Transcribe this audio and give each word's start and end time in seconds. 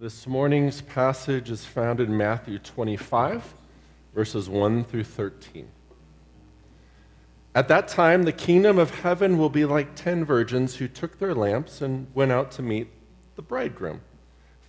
This 0.00 0.28
morning's 0.28 0.80
passage 0.80 1.50
is 1.50 1.64
found 1.64 1.98
in 1.98 2.16
Matthew 2.16 2.60
25, 2.60 3.52
verses 4.14 4.48
1 4.48 4.84
through 4.84 5.02
13. 5.02 5.68
At 7.52 7.66
that 7.66 7.88
time, 7.88 8.22
the 8.22 8.30
kingdom 8.30 8.78
of 8.78 9.00
heaven 9.00 9.38
will 9.38 9.50
be 9.50 9.64
like 9.64 9.96
ten 9.96 10.24
virgins 10.24 10.76
who 10.76 10.86
took 10.86 11.18
their 11.18 11.34
lamps 11.34 11.82
and 11.82 12.06
went 12.14 12.30
out 12.30 12.52
to 12.52 12.62
meet 12.62 12.86
the 13.34 13.42
bridegroom. 13.42 14.00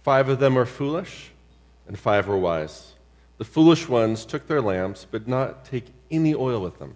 Five 0.02 0.30
of 0.30 0.40
them 0.40 0.56
were 0.56 0.66
foolish, 0.66 1.30
and 1.88 2.00
five 2.00 2.28
were 2.28 2.36
wise. 2.36 2.96
The 3.38 3.46
foolish 3.46 3.88
ones 3.88 4.26
took 4.26 4.48
their 4.48 4.64
lamps, 4.64 5.06
but 5.12 5.28
not 5.28 5.64
take 5.64 5.94
any 6.10 6.34
oil 6.34 6.60
with 6.60 6.80
them. 6.80 6.96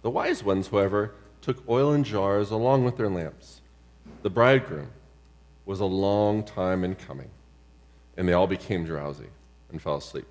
The 0.00 0.08
wise 0.08 0.42
ones, 0.42 0.68
however, 0.68 1.12
took 1.42 1.68
oil 1.68 1.92
in 1.92 2.02
jars 2.02 2.50
along 2.50 2.86
with 2.86 2.96
their 2.96 3.10
lamps. 3.10 3.60
The 4.22 4.30
bridegroom 4.30 4.88
was 5.66 5.80
a 5.80 5.84
long 5.84 6.44
time 6.44 6.82
in 6.82 6.94
coming, 6.94 7.28
and 8.18 8.28
they 8.28 8.34
all 8.34 8.48
became 8.48 8.84
drowsy 8.84 9.28
and 9.70 9.80
fell 9.80 9.96
asleep. 9.96 10.26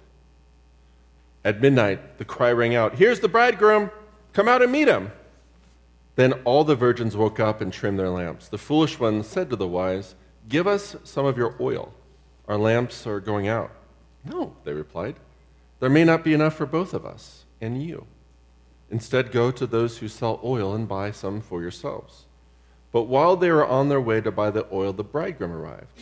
At 1.43 1.61
midnight, 1.61 2.17
the 2.17 2.25
cry 2.25 2.51
rang 2.51 2.75
out, 2.75 2.95
Here's 2.95 3.21
the 3.21 3.29
bridegroom! 3.29 3.89
Come 4.33 4.49
out 4.49 4.61
and 4.61 4.71
meet 4.71 4.89
him! 4.89 5.11
Then 6.15 6.33
all 6.43 6.63
the 6.63 6.75
virgins 6.75 7.15
woke 7.15 7.39
up 7.39 7.61
and 7.61 7.71
trimmed 7.71 7.97
their 7.97 8.09
lamps. 8.09 8.49
The 8.49 8.57
foolish 8.57 8.99
ones 8.99 9.25
said 9.25 9.49
to 9.49 9.55
the 9.55 9.67
wise, 9.67 10.15
Give 10.49 10.67
us 10.67 10.97
some 11.03 11.25
of 11.25 11.37
your 11.37 11.55
oil. 11.61 11.93
Our 12.47 12.57
lamps 12.57 13.07
are 13.07 13.19
going 13.19 13.47
out. 13.47 13.71
No, 14.25 14.55
they 14.65 14.73
replied. 14.73 15.15
There 15.79 15.89
may 15.89 16.03
not 16.03 16.23
be 16.23 16.33
enough 16.33 16.55
for 16.55 16.65
both 16.65 16.93
of 16.93 17.05
us 17.05 17.45
and 17.61 17.81
you. 17.81 18.05
Instead, 18.89 19.31
go 19.31 19.51
to 19.51 19.65
those 19.65 19.99
who 19.99 20.07
sell 20.07 20.39
oil 20.43 20.73
and 20.73 20.87
buy 20.87 21.11
some 21.11 21.39
for 21.39 21.61
yourselves. 21.61 22.25
But 22.91 23.03
while 23.03 23.35
they 23.35 23.51
were 23.51 23.65
on 23.65 23.89
their 23.89 24.01
way 24.01 24.21
to 24.21 24.31
buy 24.31 24.49
the 24.49 24.65
oil, 24.73 24.91
the 24.91 25.03
bridegroom 25.03 25.51
arrived. 25.51 26.01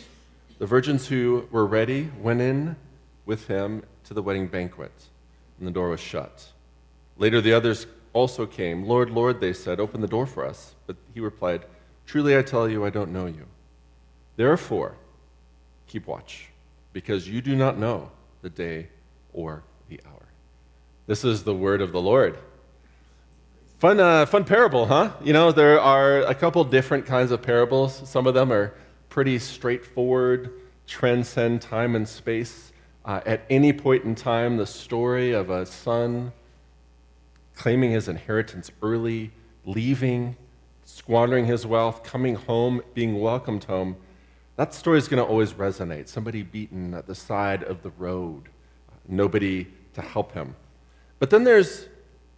The 0.58 0.66
virgins 0.66 1.06
who 1.06 1.48
were 1.50 1.66
ready 1.66 2.10
went 2.18 2.40
in 2.40 2.76
with 3.26 3.46
him 3.46 3.82
to 4.04 4.14
the 4.14 4.22
wedding 4.22 4.46
banquet, 4.46 4.92
and 5.58 5.66
the 5.66 5.72
door 5.72 5.90
was 5.90 6.00
shut. 6.00 6.52
Later, 7.18 7.40
the 7.40 7.52
others 7.52 7.86
also 8.12 8.46
came. 8.46 8.84
Lord, 8.84 9.10
Lord, 9.10 9.40
they 9.40 9.52
said, 9.52 9.78
open 9.78 10.00
the 10.00 10.06
door 10.06 10.26
for 10.26 10.46
us. 10.46 10.74
But 10.86 10.96
he 11.12 11.20
replied, 11.20 11.66
Truly 12.06 12.36
I 12.36 12.42
tell 12.42 12.68
you, 12.68 12.84
I 12.84 12.90
don't 12.90 13.12
know 13.12 13.26
you. 13.26 13.46
Therefore, 14.36 14.94
keep 15.86 16.06
watch, 16.06 16.48
because 16.92 17.28
you 17.28 17.42
do 17.42 17.54
not 17.54 17.78
know 17.78 18.10
the 18.42 18.50
day 18.50 18.88
or 19.32 19.62
the 19.88 20.00
hour. 20.06 20.26
This 21.06 21.24
is 21.24 21.44
the 21.44 21.54
word 21.54 21.82
of 21.82 21.92
the 21.92 22.00
Lord. 22.00 22.38
Fun, 23.78 24.00
uh, 24.00 24.24
fun 24.24 24.44
parable, 24.44 24.86
huh? 24.86 25.10
You 25.22 25.34
know, 25.34 25.52
there 25.52 25.80
are 25.80 26.20
a 26.22 26.34
couple 26.34 26.64
different 26.64 27.04
kinds 27.04 27.30
of 27.30 27.42
parables. 27.42 28.08
Some 28.08 28.26
of 28.26 28.32
them 28.32 28.50
are 28.50 28.72
pretty 29.08 29.38
straightforward, 29.38 30.50
transcend 30.86 31.62
time 31.62 31.96
and 31.96 32.08
space. 32.08 32.72
Uh, 33.04 33.20
at 33.26 33.44
any 33.50 33.72
point 33.72 34.04
in 34.04 34.14
time, 34.14 34.56
the 34.56 34.66
story 34.66 35.32
of 35.32 35.50
a 35.50 35.64
son 35.64 36.32
claiming 37.54 37.90
his 37.90 38.08
inheritance 38.08 38.70
early, 38.82 39.30
leaving, 39.64 40.36
squandering 40.84 41.46
his 41.46 41.66
wealth, 41.66 42.02
coming 42.02 42.34
home, 42.34 42.82
being 42.94 43.20
welcomed 43.20 43.64
home, 43.64 43.96
that 44.56 44.72
story 44.72 44.98
is 44.98 45.08
going 45.08 45.22
to 45.22 45.28
always 45.28 45.52
resonate. 45.54 46.08
Somebody 46.08 46.42
beaten 46.42 46.94
at 46.94 47.06
the 47.06 47.14
side 47.14 47.62
of 47.64 47.82
the 47.82 47.90
road, 47.90 48.48
nobody 49.08 49.66
to 49.94 50.02
help 50.02 50.32
him. 50.32 50.54
But 51.18 51.30
then 51.30 51.44
there's 51.44 51.88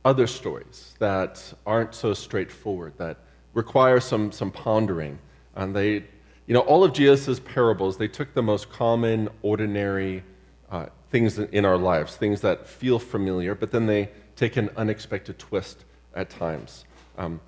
other 0.05 0.27
stories 0.27 0.95
that 0.99 1.53
aren't 1.67 1.95
so 1.95 2.15
straightforward, 2.15 2.95
that 2.99 3.19
require 3.55 4.01
some, 4.01 4.33
some 4.33 4.51
pondering. 4.51 5.19
And 5.55 5.75
they, 5.75 6.05
you 6.49 6.55
know, 6.55 6.61
all 6.61 6.83
of 6.83 6.95
Jesus' 6.95 7.39
parables, 7.39 7.99
they 7.99 8.09
took 8.09 8.33
the 8.33 8.43
most 8.43 8.71
common, 8.71 9.29
ordinary 9.43 10.25
uh, 10.71 10.87
things 11.11 11.39
in 11.39 11.67
our 11.67 11.77
lives, 11.77 12.17
things 12.17 12.41
that 12.41 12.67
feel 12.67 12.99
familiar, 12.99 13.55
but 13.55 13.71
then 13.71 13.85
they 13.85 14.09
take 14.35 14.57
an 14.57 14.71
unexpected 14.75 15.39
twist 15.39 15.85
at 16.15 16.31
times. 16.31 16.87
Um, 17.19 17.39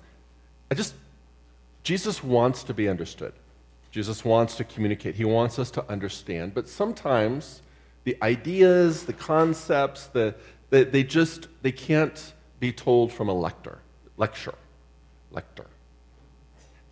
I 0.69 0.75
just, 0.75 0.93
Jesus 1.81 2.23
wants 2.23 2.63
to 2.65 2.75
be 2.75 2.87
understood. 2.87 3.33
Jesus 3.89 4.23
wants 4.23 4.55
to 4.57 4.63
communicate. 4.63 5.15
He 5.15 5.25
wants 5.25 5.57
us 5.57 5.71
to 5.71 5.89
understand. 5.89 6.53
But 6.53 6.69
sometimes 6.69 7.63
the 8.03 8.15
ideas, 8.21 9.05
the 9.05 9.13
concepts, 9.13 10.05
the, 10.07 10.35
the 10.69 10.83
they 10.83 11.03
just, 11.03 11.47
they 11.63 11.71
can't 11.71 12.33
be 12.59 12.71
told 12.71 13.11
from 13.11 13.29
a 13.29 13.33
lector, 13.33 13.79
lecture, 14.17 14.53
lector, 15.31 15.65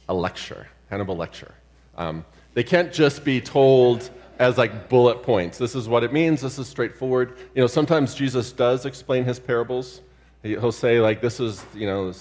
a 0.07 0.13
lecture, 0.15 0.67
Hannibal 0.89 1.15
Lecter. 1.15 1.51
Um, 1.99 2.25
they 2.55 2.63
can't 2.63 2.91
just 2.91 3.23
be 3.23 3.39
told 3.39 4.09
as 4.39 4.57
like 4.57 4.89
bullet 4.89 5.21
points. 5.21 5.57
This 5.57 5.75
is 5.75 5.87
what 5.87 6.03
it 6.03 6.13
means. 6.13 6.41
This 6.41 6.57
is 6.57 6.67
straightforward. 6.67 7.37
You 7.53 7.61
know, 7.61 7.67
sometimes 7.67 8.15
Jesus 8.15 8.51
does 8.53 8.85
explain 8.85 9.25
his 9.25 9.37
parables. 9.37 10.01
He'll 10.41 10.71
say 10.71 11.01
like, 11.01 11.21
this 11.21 11.41
is, 11.41 11.63
you 11.75 11.85
know, 11.85 12.13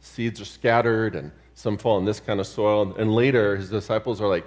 seeds 0.00 0.40
are 0.40 0.44
scattered 0.44 1.14
and 1.14 1.30
some 1.54 1.78
fall 1.78 1.96
in 1.98 2.04
this 2.04 2.18
kind 2.18 2.40
of 2.40 2.46
soil. 2.46 2.94
And 2.98 3.14
later, 3.14 3.56
his 3.56 3.70
disciples 3.70 4.20
are 4.20 4.28
like, 4.28 4.44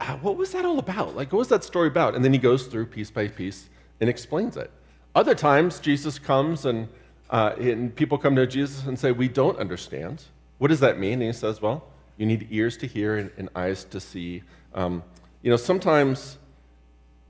ah, 0.00 0.18
what 0.20 0.36
was 0.36 0.50
that 0.52 0.64
all 0.64 0.80
about? 0.80 1.14
Like, 1.14 1.32
what 1.32 1.38
was 1.38 1.48
that 1.48 1.62
story 1.62 1.88
about? 1.88 2.16
And 2.16 2.24
then 2.24 2.32
he 2.32 2.38
goes 2.40 2.66
through 2.66 2.86
piece 2.86 3.10
by 3.10 3.28
piece 3.28 3.68
and 4.00 4.10
explains 4.10 4.56
it. 4.56 4.70
Other 5.14 5.34
times, 5.34 5.78
Jesus 5.78 6.18
comes 6.18 6.66
and, 6.66 6.88
uh, 7.30 7.54
and 7.58 7.94
people 7.94 8.18
come 8.18 8.34
to 8.36 8.46
Jesus 8.48 8.84
and 8.84 8.98
say, 8.98 9.12
We 9.12 9.28
don't 9.28 9.58
understand. 9.58 10.24
What 10.58 10.68
does 10.68 10.80
that 10.80 10.98
mean? 10.98 11.14
And 11.14 11.22
he 11.22 11.32
says, 11.32 11.62
Well, 11.62 11.84
you 12.18 12.26
need 12.26 12.48
ears 12.50 12.76
to 12.78 12.86
hear 12.86 13.16
and, 13.16 13.30
and 13.38 13.48
eyes 13.54 13.84
to 13.84 14.00
see. 14.00 14.42
Um, 14.74 15.02
you 15.40 15.50
know, 15.50 15.56
sometimes 15.56 16.36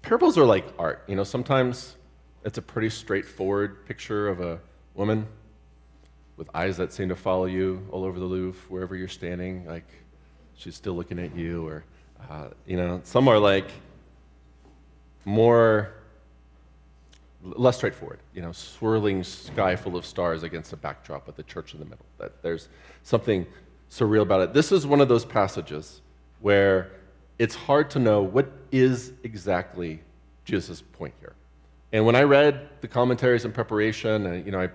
parables 0.02 0.36
are 0.36 0.44
like 0.44 0.66
art. 0.78 1.04
You 1.06 1.14
know, 1.14 1.24
sometimes 1.24 1.96
it's 2.44 2.58
a 2.58 2.62
pretty 2.62 2.90
straightforward 2.90 3.86
picture 3.86 4.28
of 4.28 4.40
a 4.40 4.58
woman 4.94 5.26
with 6.36 6.48
eyes 6.54 6.76
that 6.78 6.92
seem 6.92 7.08
to 7.10 7.16
follow 7.16 7.44
you 7.44 7.86
all 7.90 8.04
over 8.04 8.18
the 8.18 8.24
Louvre, 8.24 8.60
wherever 8.68 8.96
you're 8.96 9.08
standing, 9.08 9.66
like 9.66 9.86
she's 10.56 10.74
still 10.74 10.94
looking 10.94 11.18
at 11.18 11.36
you, 11.36 11.66
or, 11.66 11.84
uh, 12.30 12.48
you 12.66 12.76
know, 12.76 13.00
some 13.04 13.28
are 13.28 13.38
like 13.38 13.70
more 15.24 15.92
less 17.42 17.76
straightforward. 17.76 18.20
You 18.34 18.42
know, 18.42 18.52
swirling 18.52 19.24
sky 19.24 19.76
full 19.76 19.96
of 19.96 20.06
stars 20.06 20.42
against 20.44 20.72
a 20.72 20.76
backdrop 20.76 21.26
with 21.26 21.36
the 21.36 21.42
church 21.42 21.74
in 21.74 21.80
the 21.80 21.86
middle. 21.86 22.06
That 22.18 22.40
there's 22.42 22.68
something 23.02 23.46
surreal 23.90 24.22
about 24.22 24.40
it. 24.40 24.54
This 24.54 24.72
is 24.72 24.86
one 24.86 25.00
of 25.00 25.08
those 25.08 25.24
passages 25.24 26.00
where 26.40 26.92
it's 27.38 27.54
hard 27.54 27.90
to 27.90 27.98
know 27.98 28.22
what 28.22 28.50
is 28.72 29.12
exactly 29.22 30.00
Jesus' 30.44 30.82
point 30.82 31.14
here. 31.20 31.34
And 31.92 32.04
when 32.04 32.16
I 32.16 32.22
read 32.22 32.68
the 32.80 32.88
commentaries 32.88 33.44
in 33.44 33.52
preparation, 33.52 34.26
and 34.26 34.44
you 34.44 34.52
know, 34.52 34.60
I, 34.60 34.68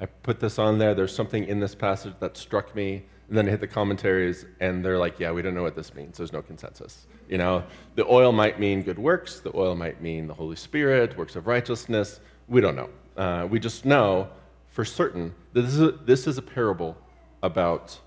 I 0.00 0.06
put 0.06 0.38
this 0.38 0.58
on 0.58 0.78
there. 0.78 0.94
There's 0.94 1.14
something 1.14 1.44
in 1.44 1.60
this 1.60 1.74
passage 1.74 2.14
that 2.20 2.36
struck 2.36 2.74
me, 2.74 3.04
and 3.28 3.36
then 3.36 3.46
I 3.46 3.50
hit 3.50 3.60
the 3.60 3.66
commentaries, 3.66 4.44
and 4.60 4.84
they're 4.84 4.98
like, 4.98 5.18
"Yeah, 5.18 5.32
we 5.32 5.40
don't 5.42 5.54
know 5.54 5.62
what 5.62 5.74
this 5.74 5.94
means. 5.94 6.18
There's 6.18 6.32
no 6.32 6.42
consensus." 6.42 7.06
You 7.28 7.38
know, 7.38 7.64
the 7.94 8.06
oil 8.06 8.32
might 8.32 8.58
mean 8.60 8.82
good 8.82 8.98
works, 8.98 9.40
the 9.40 9.54
oil 9.56 9.74
might 9.74 10.00
mean 10.00 10.26
the 10.26 10.34
Holy 10.34 10.56
Spirit, 10.56 11.16
works 11.16 11.36
of 11.36 11.46
righteousness. 11.46 12.20
We 12.48 12.60
don't 12.60 12.76
know. 12.76 12.90
Uh, 13.16 13.46
we 13.50 13.58
just 13.58 13.84
know 13.84 14.28
for 14.68 14.84
certain 14.84 15.34
that 15.52 15.62
this 15.62 15.74
is, 15.74 15.80
a, 15.80 15.90
this 15.92 16.26
is 16.26 16.38
a 16.38 16.42
parable 16.42 16.96
about 17.42 17.98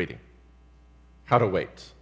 waiting. 0.00 0.18
How 1.24 1.36
to 1.36 1.46
wait. 1.46 1.92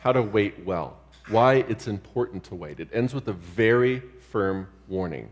How 0.00 0.12
to 0.12 0.20
wait 0.20 0.54
well. 0.66 0.98
Why 1.28 1.64
it's 1.72 1.88
important 1.88 2.44
to 2.44 2.54
wait. 2.54 2.80
It 2.80 2.90
ends 2.92 3.14
with 3.14 3.26
a 3.28 3.32
very 3.32 4.02
firm 4.30 4.68
warning 4.88 5.30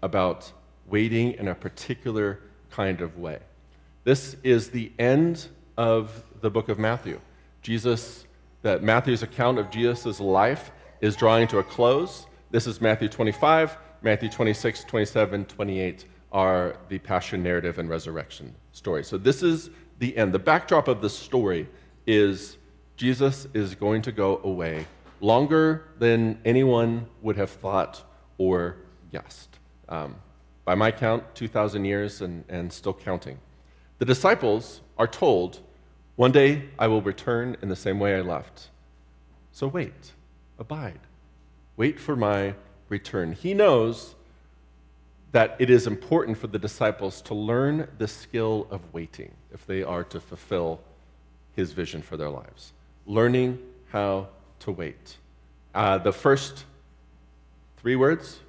about 0.00 0.50
waiting 0.86 1.32
in 1.32 1.48
a 1.48 1.54
particular 1.54 2.40
kind 2.70 3.02
of 3.02 3.18
way. 3.18 3.40
This 4.04 4.36
is 4.42 4.70
the 4.70 4.90
end 4.98 5.48
of 5.76 6.24
the 6.40 6.48
book 6.48 6.70
of 6.70 6.78
Matthew. 6.78 7.20
Jesus 7.60 8.24
that 8.62 8.82
Matthew's 8.82 9.22
account 9.22 9.58
of 9.58 9.70
Jesus' 9.70 10.18
life 10.18 10.70
is 11.02 11.14
drawing 11.14 11.46
to 11.48 11.58
a 11.58 11.62
close. 11.62 12.26
This 12.50 12.66
is 12.66 12.80
Matthew 12.80 13.10
25, 13.10 13.76
Matthew 14.00 14.30
26, 14.30 14.84
27, 14.84 15.44
28 15.44 16.06
are 16.32 16.76
the 16.88 16.98
passion 17.00 17.42
narrative 17.42 17.78
and 17.78 17.90
resurrection 17.90 18.54
story. 18.72 19.04
So 19.04 19.18
this 19.18 19.42
is 19.42 19.68
the 20.00 20.16
end. 20.16 20.34
The 20.34 20.40
backdrop 20.40 20.88
of 20.88 21.00
the 21.00 21.08
story 21.08 21.68
is 22.06 22.56
Jesus 22.96 23.46
is 23.54 23.76
going 23.76 24.02
to 24.02 24.12
go 24.12 24.40
away 24.42 24.86
longer 25.20 25.88
than 25.98 26.40
anyone 26.44 27.06
would 27.22 27.36
have 27.36 27.50
thought 27.50 28.02
or 28.38 28.76
guessed. 29.12 29.58
Um, 29.88 30.16
by 30.64 30.74
my 30.74 30.90
count, 30.90 31.34
2,000 31.34 31.84
years 31.84 32.20
and, 32.20 32.44
and 32.48 32.72
still 32.72 32.94
counting. 32.94 33.38
The 33.98 34.04
disciples 34.04 34.80
are 34.98 35.06
told 35.06 35.60
one 36.16 36.32
day 36.32 36.64
I 36.78 36.86
will 36.88 37.02
return 37.02 37.56
in 37.62 37.68
the 37.68 37.76
same 37.76 37.98
way 37.98 38.16
I 38.16 38.20
left. 38.20 38.68
So 39.52 39.68
wait, 39.68 40.12
abide, 40.58 41.00
wait 41.76 41.98
for 42.00 42.16
my 42.16 42.54
return. 42.88 43.32
He 43.32 43.52
knows 43.52 44.14
that 45.32 45.56
it 45.58 45.70
is 45.70 45.86
important 45.86 46.36
for 46.36 46.48
the 46.48 46.58
disciples 46.58 47.22
to 47.22 47.34
learn 47.34 47.88
the 47.98 48.08
skill 48.08 48.66
of 48.70 48.80
waiting 48.92 49.32
if 49.52 49.66
they 49.66 49.82
are 49.82 50.04
to 50.04 50.20
fulfill 50.20 50.80
his 51.54 51.72
vision 51.72 52.02
for 52.02 52.16
their 52.16 52.30
lives. 52.30 52.72
Learning 53.06 53.58
how 53.90 54.28
to 54.60 54.72
wait. 54.72 55.16
Uh, 55.74 55.98
the 55.98 56.12
first 56.12 56.64
three 57.76 57.96
words, 57.96 58.40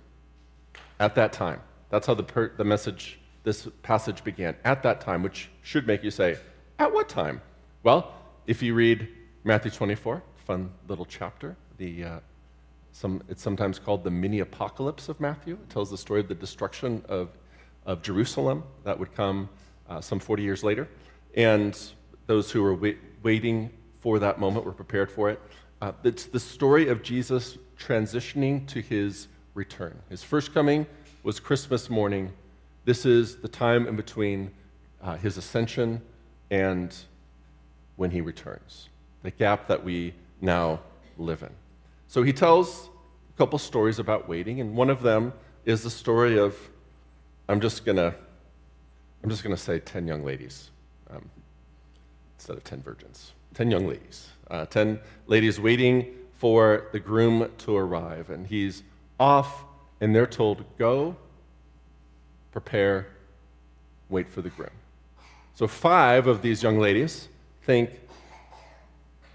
at 1.01 1.15
that 1.15 1.33
time. 1.33 1.59
That's 1.89 2.05
how 2.05 2.13
the, 2.13 2.23
per- 2.23 2.53
the 2.55 2.63
message, 2.63 3.19
this 3.43 3.67
passage 3.81 4.23
began. 4.23 4.55
At 4.63 4.83
that 4.83 5.01
time, 5.01 5.23
which 5.23 5.49
should 5.63 5.87
make 5.87 6.03
you 6.03 6.11
say, 6.11 6.37
at 6.77 6.93
what 6.93 7.09
time? 7.09 7.41
Well, 7.81 8.13
if 8.45 8.61
you 8.61 8.75
read 8.75 9.07
Matthew 9.43 9.71
24, 9.71 10.21
fun 10.45 10.71
little 10.87 11.05
chapter, 11.05 11.57
the, 11.77 12.03
uh, 12.03 12.19
some, 12.91 13.21
it's 13.29 13.41
sometimes 13.41 13.79
called 13.79 14.03
the 14.03 14.11
mini 14.11 14.39
apocalypse 14.39 15.09
of 15.09 15.19
Matthew. 15.19 15.53
It 15.53 15.69
tells 15.69 15.89
the 15.89 15.97
story 15.97 16.19
of 16.19 16.27
the 16.27 16.35
destruction 16.35 17.03
of, 17.07 17.29
of 17.85 18.01
Jerusalem 18.01 18.63
that 18.83 18.97
would 18.99 19.13
come 19.15 19.49
uh, 19.89 20.01
some 20.01 20.19
40 20.19 20.43
years 20.43 20.63
later. 20.63 20.87
And 21.35 21.77
those 22.27 22.51
who 22.51 22.61
were 22.61 22.75
wait, 22.75 22.97
waiting 23.23 23.71
for 23.99 24.19
that 24.19 24.39
moment 24.39 24.65
were 24.65 24.71
prepared 24.71 25.11
for 25.11 25.29
it. 25.29 25.41
Uh, 25.81 25.93
it's 26.03 26.25
the 26.25 26.39
story 26.39 26.89
of 26.89 27.01
Jesus 27.01 27.57
transitioning 27.79 28.67
to 28.67 28.81
his 28.81 29.27
return. 29.53 29.97
His 30.09 30.23
first 30.23 30.53
coming 30.53 30.85
was 31.23 31.39
Christmas 31.39 31.89
morning. 31.89 32.31
This 32.85 33.05
is 33.05 33.37
the 33.37 33.47
time 33.47 33.87
in 33.87 33.95
between 33.95 34.51
uh, 35.01 35.17
his 35.17 35.37
ascension 35.37 36.01
and 36.49 36.95
when 37.95 38.11
he 38.11 38.21
returns, 38.21 38.89
the 39.23 39.31
gap 39.31 39.67
that 39.67 39.83
we 39.83 40.13
now 40.41 40.79
live 41.17 41.43
in. 41.43 41.49
So 42.11 42.23
he 42.23 42.33
tells 42.33 42.89
a 43.33 43.37
couple 43.37 43.57
stories 43.57 43.97
about 43.97 44.27
waiting, 44.27 44.59
and 44.59 44.75
one 44.75 44.89
of 44.89 45.01
them 45.01 45.31
is 45.63 45.81
the 45.81 45.89
story 45.89 46.37
of, 46.37 46.57
I'm 47.47 47.61
just 47.61 47.85
gonna, 47.85 48.13
I'm 49.23 49.29
just 49.29 49.43
gonna 49.43 49.55
say 49.55 49.79
10 49.79 50.09
young 50.09 50.25
ladies 50.25 50.71
um, 51.09 51.29
instead 52.35 52.57
of 52.57 52.65
10 52.65 52.81
virgins. 52.81 53.31
10 53.53 53.71
young 53.71 53.87
ladies. 53.87 54.27
Uh, 54.49 54.65
10 54.65 54.99
ladies 55.27 55.57
waiting 55.57 56.13
for 56.33 56.89
the 56.91 56.99
groom 56.99 57.49
to 57.59 57.77
arrive, 57.77 58.29
and 58.29 58.45
he's 58.45 58.83
off, 59.17 59.63
and 60.01 60.13
they're 60.13 60.27
told, 60.27 60.65
Go, 60.77 61.15
prepare, 62.51 63.07
wait 64.09 64.27
for 64.27 64.41
the 64.41 64.49
groom. 64.49 64.69
So, 65.53 65.65
five 65.65 66.27
of 66.27 66.41
these 66.41 66.61
young 66.61 66.77
ladies 66.77 67.29
think 67.61 67.91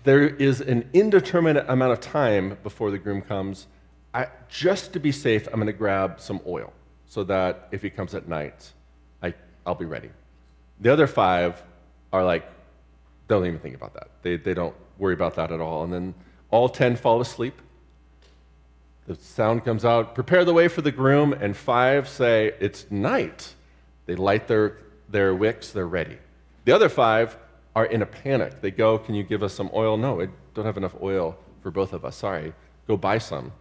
there 0.06 0.28
is 0.28 0.60
an 0.60 0.88
indeterminate 0.92 1.68
amount 1.68 1.92
of 1.92 2.00
time 2.00 2.56
before 2.62 2.92
the 2.92 2.98
groom 2.98 3.20
comes. 3.20 3.66
I, 4.14 4.28
just 4.48 4.92
to 4.92 5.00
be 5.00 5.10
safe, 5.10 5.48
I'm 5.48 5.54
going 5.54 5.66
to 5.66 5.72
grab 5.72 6.20
some 6.20 6.40
oil 6.46 6.72
so 7.06 7.24
that 7.24 7.66
if 7.72 7.82
he 7.82 7.90
comes 7.90 8.14
at 8.14 8.28
night, 8.28 8.72
I, 9.20 9.34
I'll 9.66 9.74
be 9.74 9.84
ready. 9.84 10.10
The 10.80 10.92
other 10.92 11.08
five 11.08 11.60
are 12.12 12.24
like, 12.24 12.46
don't 13.26 13.44
even 13.46 13.58
think 13.58 13.74
about 13.74 13.94
that. 13.94 14.10
They, 14.22 14.36
they 14.36 14.54
don't 14.54 14.76
worry 14.96 15.14
about 15.14 15.34
that 15.34 15.50
at 15.50 15.60
all. 15.60 15.82
And 15.82 15.92
then 15.92 16.14
all 16.52 16.68
10 16.68 16.94
fall 16.94 17.20
asleep. 17.20 17.60
The 19.08 19.16
sound 19.16 19.64
comes 19.64 19.84
out, 19.84 20.14
prepare 20.14 20.44
the 20.44 20.52
way 20.52 20.68
for 20.68 20.82
the 20.82 20.92
groom, 20.92 21.32
and 21.32 21.56
five 21.56 22.08
say, 22.08 22.52
It's 22.60 22.88
night. 22.92 23.54
They 24.06 24.14
light 24.14 24.46
their, 24.46 24.78
their 25.08 25.34
wicks, 25.34 25.70
they're 25.70 25.86
ready. 25.86 26.18
The 26.64 26.72
other 26.72 26.88
five 26.88 27.36
are 27.76 27.84
in 27.84 28.00
a 28.00 28.06
panic. 28.06 28.62
They 28.62 28.70
go, 28.72 28.98
Can 28.98 29.14
you 29.14 29.22
give 29.22 29.42
us 29.42 29.52
some 29.52 29.70
oil? 29.74 29.96
No, 29.98 30.20
I 30.22 30.28
don't 30.54 30.64
have 30.64 30.78
enough 30.78 30.96
oil 31.00 31.36
for 31.60 31.70
both 31.70 31.92
of 31.92 32.04
us. 32.04 32.16
Sorry. 32.16 32.54
Go 32.88 32.96
buy 32.96 33.18
some. 33.18 33.52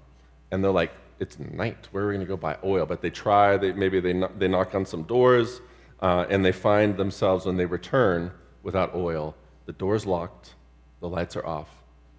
And 0.49 0.63
they're 0.63 0.71
like, 0.71 0.93
It's 1.19 1.37
night. 1.37 1.89
Where 1.91 2.05
are 2.05 2.07
we 2.07 2.13
going 2.13 2.25
to 2.25 2.27
go 2.27 2.37
buy 2.37 2.57
oil? 2.63 2.85
But 2.85 3.01
they 3.01 3.09
try, 3.09 3.57
they, 3.57 3.73
maybe 3.73 3.99
they, 3.99 4.13
they 4.37 4.47
knock 4.47 4.73
on 4.73 4.85
some 4.85 5.03
doors, 5.03 5.59
uh, 5.99 6.25
and 6.29 6.43
they 6.45 6.53
find 6.53 6.95
themselves 6.95 7.45
when 7.45 7.57
they 7.57 7.65
return 7.65 8.31
without 8.63 8.95
oil. 8.95 9.35
The 9.65 9.73
door's 9.73 10.05
locked, 10.05 10.55
the 11.01 11.09
lights 11.09 11.35
are 11.35 11.45
off, 11.45 11.69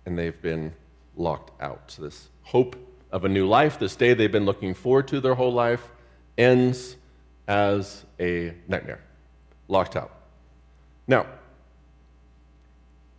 and 0.04 0.18
they've 0.18 0.40
been 0.42 0.74
locked 1.16 1.60
out. 1.62 1.96
This 1.98 2.28
hope 2.42 2.76
of 3.10 3.24
a 3.24 3.28
new 3.28 3.46
life, 3.46 3.78
this 3.78 3.96
day 3.96 4.12
they've 4.12 4.30
been 4.30 4.44
looking 4.44 4.74
forward 4.74 5.08
to 5.08 5.20
their 5.20 5.34
whole 5.34 5.52
life, 5.52 5.88
ends 6.36 6.96
as 7.48 8.04
a 8.20 8.52
nightmare, 8.68 9.00
locked 9.68 9.96
out. 9.96 10.10
Now, 11.06 11.26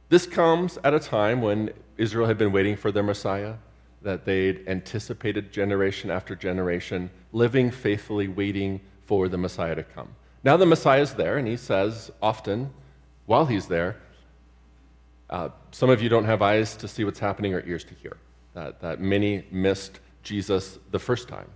this 0.09 0.25
comes 0.25 0.77
at 0.83 0.93
a 0.93 0.99
time 0.99 1.41
when 1.41 1.71
Israel 1.97 2.27
had 2.27 2.37
been 2.37 2.51
waiting 2.51 2.75
for 2.75 2.91
their 2.91 3.03
Messiah, 3.03 3.55
that 4.01 4.25
they'd 4.25 4.67
anticipated 4.67 5.51
generation 5.51 6.09
after 6.09 6.35
generation, 6.35 7.09
living 7.33 7.71
faithfully, 7.71 8.27
waiting 8.27 8.79
for 9.05 9.27
the 9.27 9.37
Messiah 9.37 9.75
to 9.75 9.83
come. 9.83 10.09
Now 10.43 10.55
the 10.55 10.65
Messiah 10.65 11.01
is 11.01 11.15
there, 11.15 11.37
and 11.37 11.47
he 11.47 11.57
says 11.57 12.11
often, 12.21 12.71
while 13.25 13.45
he's 13.45 13.67
there, 13.67 13.97
uh, 15.29 15.49
some 15.71 15.89
of 15.89 16.01
you 16.01 16.07
don't 16.07 16.25
have 16.25 16.41
eyes 16.41 16.77
to 16.77 16.87
see 16.87 17.03
what's 17.03 17.19
happening 17.19 17.53
or 17.53 17.65
ears 17.67 17.83
to 17.85 17.93
hear. 17.95 18.15
That, 18.53 18.79
that 18.81 19.01
many 19.01 19.45
missed 19.51 19.99
Jesus 20.23 20.79
the 20.91 20.99
first 20.99 21.27
time. 21.27 21.49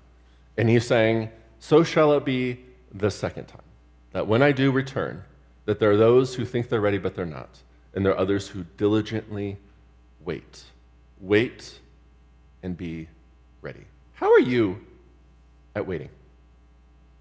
And 0.57 0.69
he's 0.69 0.85
saying, 0.85 1.29
So 1.59 1.83
shall 1.83 2.11
it 2.13 2.25
be 2.25 2.59
the 2.93 3.09
second 3.09 3.45
time. 3.45 3.61
That 4.11 4.27
when 4.27 4.41
I 4.41 4.51
do 4.51 4.71
return, 4.71 5.23
that 5.65 5.79
there 5.79 5.91
are 5.91 5.97
those 5.97 6.35
who 6.35 6.43
think 6.43 6.67
they're 6.67 6.81
ready, 6.81 6.97
but 6.97 7.15
they're 7.15 7.25
not 7.25 7.49
and 7.93 8.05
there 8.05 8.13
are 8.13 8.17
others 8.17 8.47
who 8.47 8.65
diligently 8.77 9.57
wait. 10.23 10.63
Wait 11.19 11.79
and 12.63 12.77
be 12.77 13.07
ready. 13.61 13.85
How 14.13 14.31
are 14.31 14.39
you 14.39 14.79
at 15.75 15.85
waiting? 15.85 16.09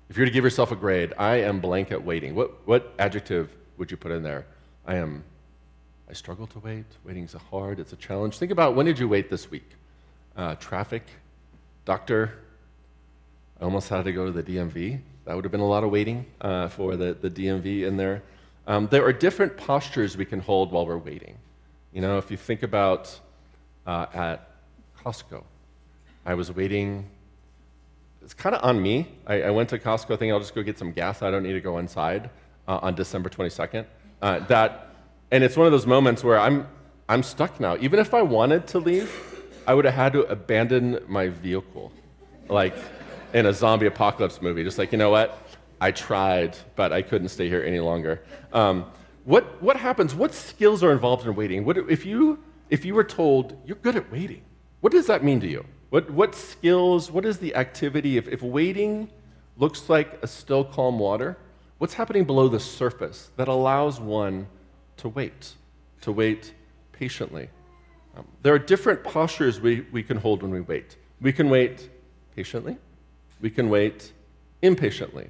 If 0.09 0.17
you 0.17 0.23
were 0.23 0.27
to 0.27 0.33
give 0.33 0.45
yourself 0.45 0.73
a 0.73 0.77
grade, 0.77 1.13
I 1.19 1.37
am 1.37 1.61
blank 1.61 1.93
at 1.93 2.05
waiting. 2.05 2.35
What, 2.35 2.67
what 2.67 2.93
adjective 2.99 3.51
would 3.79 3.91
you 3.91 3.97
put 3.97 4.11
in 4.11 4.23
there? 4.23 4.45
I 4.87 4.97
am, 4.97 5.23
I 6.09 6.15
struggle 6.15 6.47
to 6.49 6.59
wait. 6.59 6.85
Waiting's 7.05 7.35
a 7.35 7.39
hard, 7.39 7.79
it's 7.79 7.93
a 7.93 7.97
challenge. 7.97 8.39
Think 8.39 8.51
about 8.51 8.75
when 8.75 8.87
did 8.87 8.99
you 8.99 9.09
wait 9.09 9.31
this 9.31 9.51
week? 9.51 9.69
Uh, 10.37 10.57
traffic, 10.57 11.05
doctor. 11.85 12.39
I 13.61 13.65
almost 13.65 13.89
had 13.89 14.05
to 14.05 14.13
go 14.13 14.25
to 14.25 14.33
the 14.33 14.43
DMV. 14.43 15.01
That 15.27 15.37
would 15.37 15.45
have 15.45 15.53
been 15.53 15.61
a 15.61 15.69
lot 15.69 15.85
of 15.85 15.91
waiting 15.91 16.27
uh, 16.41 16.69
for 16.69 16.97
the, 16.97 17.15
the 17.15 17.31
DMV 17.31 17.87
in 17.87 17.97
there. 17.97 18.23
Um, 18.67 18.89
there 18.91 19.05
are 19.05 19.13
different 19.13 19.57
postures 19.57 20.17
we 20.17 20.25
can 20.25 20.41
hold 20.41 20.73
while 20.73 20.87
we're 20.87 20.99
waiting. 20.99 21.37
You 21.93 22.01
know, 22.01 22.19
if 22.19 22.31
you 22.31 22.37
think 22.37 22.63
about 22.63 23.19
uh, 23.87 24.07
at 24.15 24.51
Costco, 25.03 25.43
I 26.25 26.35
was 26.35 26.53
waiting. 26.53 27.09
It's 28.23 28.35
kind 28.35 28.55
of 28.55 28.63
on 28.63 28.81
me. 28.81 29.09
I, 29.27 29.43
I, 29.43 29.51
went 29.51 29.71
to 29.71 29.79
Costco 29.79 30.09
thinking 30.09 30.33
I'll 30.33 30.39
just 30.39 30.55
go 30.55 30.63
get 30.63 30.79
some 30.79 30.93
gas. 30.93 31.23
I 31.23 31.31
don't 31.31 31.43
need 31.43 31.55
to 31.55 31.61
go 31.61 31.79
inside 31.79 32.31
uh, 32.69 32.79
on 32.83 32.95
December 32.95 33.29
22nd. 33.29 33.87
Uh, 34.23 34.41
that, 34.41 34.95
and 35.31 35.43
it's 35.43 35.57
one 35.57 35.67
of 35.67 35.73
those 35.73 35.87
moments 35.87 36.23
where 36.23 36.39
I'm, 36.39 36.69
I'm 37.09 37.23
stuck 37.23 37.59
now. 37.59 37.77
Even 37.81 37.99
if 37.99 38.13
I 38.13 38.23
wanted 38.23 38.67
to 38.69 38.79
leave, 38.79 39.11
I 39.67 39.75
would 39.75 39.85
have 39.85 39.95
had 39.95 40.13
to 40.13 40.23
abandon 40.23 41.01
my 41.09 41.29
vehicle, 41.29 41.91
like 42.49 42.77
in 43.33 43.47
a 43.47 43.53
zombie 43.53 43.87
apocalypse 43.87 44.43
movie. 44.43 44.63
Just 44.63 44.79
like, 44.79 44.93
you 44.93 44.99
know 44.99 45.11
what? 45.11 45.39
I 45.81 45.91
tried, 45.93 46.57
but 46.77 46.93
I 46.93 47.03
couldn't 47.03 47.29
stay 47.29 47.49
here 47.49 47.63
any 47.63 47.81
longer. 47.81 48.23
Um, 48.53 48.87
what, 49.25 49.63
what 49.63 49.77
happens? 49.77 50.15
What 50.15 50.35
skills 50.35 50.83
are 50.83 50.93
involved 50.93 51.27
in 51.27 51.35
waiting? 51.35 51.65
What, 51.65 51.79
if, 51.79 52.05
you, 52.05 52.39
if 52.69 52.85
you 52.85 52.95
were 52.95 53.05
told 53.05 53.57
you're 53.65 53.77
good 53.77 53.97
at 53.97 54.11
waiting, 54.13 54.43
what 54.81 54.93
does 54.93 55.07
that 55.07 55.25
mean 55.25 55.41
to 55.41 55.49
you? 55.49 55.65
What, 55.91 56.11
what 56.11 56.35
skills, 56.35 57.11
what 57.11 57.25
is 57.25 57.39
the 57.39 57.55
activity? 57.55 58.17
If, 58.17 58.29
if 58.29 58.43
waiting 58.43 59.11
looks 59.57 59.89
like 59.89 60.19
a 60.23 60.27
still, 60.27 60.65
calm 60.65 60.99
water, 60.99 61.37
what's 61.79 61.95
happening 61.95 62.25
below 62.25 62.49
the 62.49 62.61
surface 62.61 63.31
that 63.37 63.49
allows 63.49 64.01
one 64.01 64.47
to 64.99 65.09
wait, 65.09 65.55
to 66.03 66.13
wait 66.13 66.55
patiently? 66.93 67.49
Um, 68.17 68.27
there 68.43 68.55
are 68.55 68.59
different 68.59 69.03
postures 69.03 69.61
we, 69.61 69.87
we 69.93 70.03
can 70.03 70.17
hold 70.17 70.43
when 70.43 70.51
we 70.51 70.61
wait. 70.61 70.97
We 71.21 71.33
can 71.33 71.49
wait 71.51 71.91
patiently, 72.37 72.77
we 73.41 73.51
can 73.51 73.69
wait 73.69 74.13
impatiently. 74.63 75.29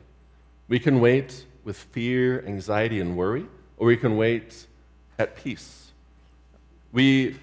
We 0.71 0.79
can 0.79 1.01
wait 1.01 1.45
with 1.65 1.77
fear, 1.77 2.45
anxiety, 2.47 3.01
and 3.01 3.17
worry, 3.17 3.45
or 3.77 3.89
we 3.89 3.97
can 3.97 4.17
wait 4.17 4.67
at 5.19 5.35
peace. 5.35 5.91
We 6.93 7.37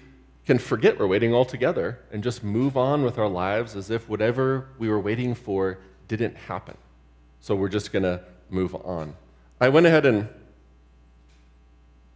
can 0.46 0.58
forget 0.58 0.98
we're 0.98 1.06
waiting 1.06 1.34
altogether 1.34 1.98
and 2.10 2.24
just 2.24 2.42
move 2.42 2.78
on 2.78 3.02
with 3.02 3.18
our 3.18 3.28
lives 3.28 3.76
as 3.76 3.90
if 3.90 4.08
whatever 4.08 4.68
we 4.78 4.88
were 4.88 4.98
waiting 4.98 5.34
for 5.34 5.76
didn't 6.08 6.36
happen. 6.36 6.78
So 7.40 7.54
we're 7.54 7.68
just 7.68 7.92
going 7.92 8.04
to 8.04 8.22
move 8.48 8.74
on. 8.74 9.14
I 9.60 9.68
went 9.68 9.84
ahead 9.84 10.06
and 10.06 10.26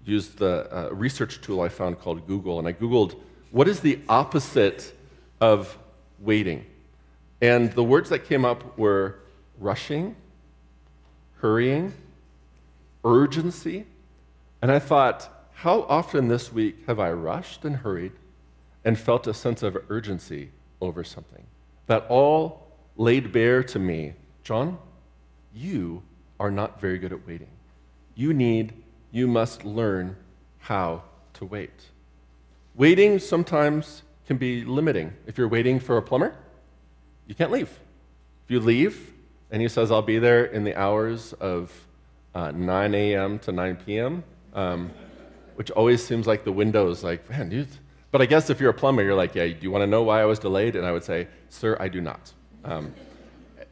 used 0.07 0.39
the 0.39 0.67
uh, 0.75 0.95
research 0.95 1.43
tool 1.43 1.61
I 1.61 1.69
found 1.69 2.01
called 2.01 2.27
Google, 2.27 2.59
and 2.59 2.67
I 2.67 2.73
Googled 2.73 3.21
what 3.51 3.69
is 3.69 3.81
the 3.81 4.01
opposite 4.09 4.95
of 5.43 5.77
waiting? 6.19 6.65
And 7.43 7.71
the 7.73 7.85
words 7.85 8.09
that 8.09 8.21
came 8.21 8.47
up 8.47 8.79
were 8.79 9.17
rushing, 9.59 10.17
hurrying, 11.43 11.93
urgency. 13.05 13.85
And 14.63 14.71
I 14.71 14.79
thought, 14.79 15.29
how 15.55 15.83
often 15.83 16.29
this 16.29 16.53
week 16.53 16.87
have 16.87 17.01
I 17.01 17.11
rushed 17.11 17.65
and 17.65 17.77
hurried 17.77 18.13
and 18.85 18.97
felt 18.97 19.27
a 19.27 19.35
sense 19.35 19.65
of 19.65 19.77
urgency 19.89 20.51
over 20.81 21.03
something? 21.03 21.45
That 21.89 22.07
all 22.09 22.69
laid 22.97 23.33
bare 23.33 23.65
to 23.65 23.79
me, 23.81 24.15
Jon, 24.45 24.79
you 25.53 26.03
are 26.39 26.51
not 26.51 26.81
very 26.81 26.99
good 26.99 27.13
at 27.13 27.27
waiting. 27.27 27.51
You 28.15 28.33
need, 28.33 28.73
you 29.11 29.27
must 29.27 29.65
learn 29.65 30.17
how 30.61 31.03
to 31.35 31.45
wait. 31.45 31.89
Waiting 32.77 33.19
sometimes 33.19 34.03
can 34.29 34.37
be 34.37 34.65
limiting. 34.65 35.13
If 35.27 35.39
you're 35.39 35.49
waiting 35.49 35.81
for 35.81 35.97
a 35.97 36.03
plumber, 36.03 36.37
you 37.27 37.35
can't 37.35 37.51
leave. 37.51 37.81
If 38.45 38.51
you 38.51 38.61
leave 38.61 39.13
and 39.53 39.61
he 39.61 39.69
says, 39.69 39.93
I'll 39.93 40.03
be 40.03 40.19
there 40.19 40.47
in 40.47 40.65
the 40.65 40.75
hours 40.75 41.35
of 41.35 41.71
uh, 42.35 42.51
9 42.51 42.95
a.m. 42.95 43.39
to 43.41 43.53
9 43.53 43.77
p.m., 43.85 44.25
um, 44.55 44.91
which 45.57 45.71
always 45.71 46.05
seems 46.05 46.27
like 46.27 46.43
the 46.43 46.53
window 46.53 46.91
is 46.91 47.05
like, 47.05 47.29
man, 47.29 47.51
dude. 47.51 47.69
But 48.11 48.23
I 48.23 48.27
guess 48.27 48.49
if 48.49 48.61
you're 48.61 48.71
a 48.71 48.75
plumber, 48.75 49.03
you're 49.03 49.15
like, 49.15 49.35
yeah, 49.35 49.47
do 49.47 49.59
you 49.61 49.71
want 49.71 49.83
to 49.83 49.87
know 49.87 50.03
why 50.03 50.23
I 50.23 50.25
was 50.25 50.39
delayed? 50.39 50.75
And 50.75 50.87
I 50.87 50.93
would 50.93 51.05
say, 51.05 51.29
sir, 51.51 51.77
I 51.79 51.89
do 51.89 52.01
not. 52.01 52.33
Um, 52.65 52.95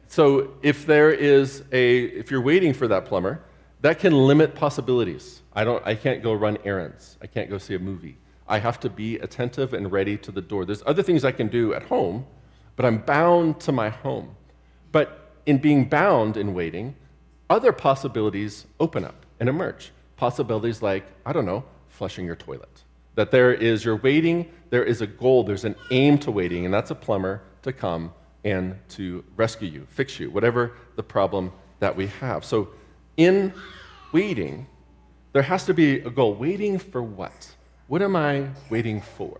so 0.07 0.53
if 0.61 0.85
there 0.85 1.11
is 1.11 1.63
a, 1.71 2.03
if 2.03 2.29
you're 2.29 2.41
waiting 2.41 2.73
for 2.73 2.87
that 2.87 3.05
plumber, 3.05 3.41
that 3.81 3.97
can 3.97 4.13
limit 4.13 4.53
possibilities. 4.53 5.41
I, 5.53 5.63
don't, 5.63 5.85
I 5.85 5.95
can't 5.95 6.21
go 6.21 6.33
run 6.33 6.59
errands. 6.63 7.17
I 7.23 7.27
can't 7.27 7.49
go 7.49 7.57
see 7.57 7.73
a 7.73 7.79
movie. 7.79 8.17
I 8.47 8.59
have 8.59 8.79
to 8.81 8.89
be 8.89 9.15
attentive 9.17 9.73
and 9.73 9.91
ready 9.91 10.17
to 10.17 10.31
the 10.31 10.41
door. 10.41 10.65
There's 10.65 10.83
other 10.85 11.01
things 11.01 11.25
I 11.25 11.31
can 11.31 11.47
do 11.47 11.73
at 11.73 11.83
home, 11.83 12.25
but 12.75 12.85
I'm 12.85 12.99
bound 12.99 13.59
to 13.61 13.71
my 13.71 13.89
home. 13.89 14.35
But 14.91 15.20
in 15.45 15.57
being 15.57 15.85
bound 15.85 16.37
in 16.37 16.53
waiting, 16.53 16.95
other 17.49 17.71
possibilities 17.71 18.65
open 18.79 19.03
up 19.03 19.25
and 19.39 19.49
emerge. 19.49 19.91
Possibilities 20.15 20.81
like, 20.81 21.05
I 21.25 21.33
don't 21.33 21.45
know, 21.45 21.63
flushing 21.89 22.25
your 22.25 22.35
toilet. 22.35 22.83
That 23.15 23.31
there 23.31 23.53
is, 23.53 23.83
you're 23.83 23.97
waiting, 23.97 24.49
there 24.69 24.83
is 24.83 25.01
a 25.01 25.07
goal, 25.07 25.43
there's 25.43 25.65
an 25.65 25.75
aim 25.89 26.17
to 26.19 26.31
waiting, 26.31 26.65
and 26.65 26.73
that's 26.73 26.91
a 26.91 26.95
plumber 26.95 27.41
to 27.63 27.73
come 27.73 28.13
and 28.43 28.77
to 28.89 29.23
rescue 29.35 29.69
you, 29.69 29.85
fix 29.89 30.19
you, 30.19 30.31
whatever 30.31 30.73
the 30.95 31.03
problem 31.03 31.51
that 31.79 31.95
we 31.95 32.07
have. 32.07 32.45
So 32.45 32.69
in 33.17 33.53
waiting, 34.13 34.67
there 35.33 35.43
has 35.43 35.65
to 35.65 35.73
be 35.73 35.99
a 35.99 36.09
goal. 36.09 36.33
Waiting 36.33 36.79
for 36.79 37.03
what? 37.03 37.51
What 37.87 38.01
am 38.01 38.15
I 38.15 38.47
waiting 38.69 39.01
for? 39.01 39.39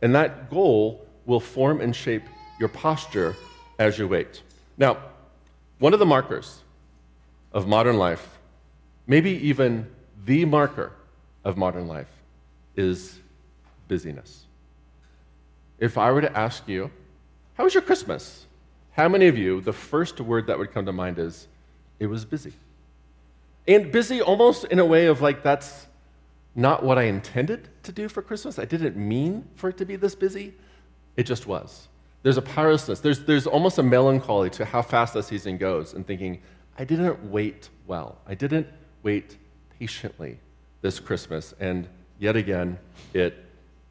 And 0.00 0.14
that 0.14 0.50
goal 0.50 1.06
will 1.26 1.40
form 1.40 1.80
and 1.80 1.94
shape 1.94 2.24
your 2.58 2.68
posture 2.68 3.36
as 3.78 3.98
you 3.98 4.08
wait. 4.08 4.42
Now, 4.76 4.98
one 5.82 5.92
of 5.92 5.98
the 5.98 6.06
markers 6.06 6.60
of 7.52 7.66
modern 7.66 7.96
life, 7.96 8.38
maybe 9.08 9.32
even 9.48 9.84
the 10.24 10.44
marker 10.44 10.92
of 11.42 11.56
modern 11.56 11.88
life, 11.88 12.06
is 12.76 13.18
busyness. 13.88 14.44
If 15.80 15.98
I 15.98 16.12
were 16.12 16.20
to 16.20 16.38
ask 16.38 16.68
you, 16.68 16.88
how 17.54 17.64
was 17.64 17.74
your 17.74 17.82
Christmas? 17.82 18.46
How 18.92 19.08
many 19.08 19.26
of 19.26 19.36
you, 19.36 19.60
the 19.60 19.72
first 19.72 20.20
word 20.20 20.46
that 20.46 20.56
would 20.56 20.70
come 20.70 20.86
to 20.86 20.92
mind 20.92 21.18
is, 21.18 21.48
it 21.98 22.06
was 22.06 22.24
busy? 22.24 22.52
And 23.66 23.90
busy 23.90 24.22
almost 24.22 24.62
in 24.66 24.78
a 24.78 24.86
way 24.86 25.06
of 25.06 25.20
like, 25.20 25.42
that's 25.42 25.88
not 26.54 26.84
what 26.84 26.96
I 26.96 27.06
intended 27.06 27.68
to 27.82 27.90
do 27.90 28.08
for 28.08 28.22
Christmas. 28.22 28.56
I 28.56 28.66
didn't 28.66 28.96
mean 28.96 29.48
for 29.56 29.70
it 29.70 29.78
to 29.78 29.84
be 29.84 29.96
this 29.96 30.14
busy. 30.14 30.54
It 31.16 31.24
just 31.24 31.48
was. 31.48 31.88
There's 32.22 32.36
a 32.36 32.42
powerlessness. 32.42 33.00
There's, 33.00 33.24
there's 33.24 33.46
almost 33.46 33.78
a 33.78 33.82
melancholy 33.82 34.50
to 34.50 34.64
how 34.64 34.82
fast 34.82 35.14
that 35.14 35.24
season 35.24 35.58
goes 35.58 35.94
and 35.94 36.06
thinking, 36.06 36.40
I 36.78 36.84
didn't 36.84 37.30
wait 37.30 37.68
well. 37.86 38.18
I 38.26 38.34
didn't 38.34 38.68
wait 39.02 39.36
patiently 39.78 40.38
this 40.80 41.00
Christmas. 41.00 41.52
And 41.58 41.88
yet 42.18 42.36
again, 42.36 42.78
it 43.12 43.44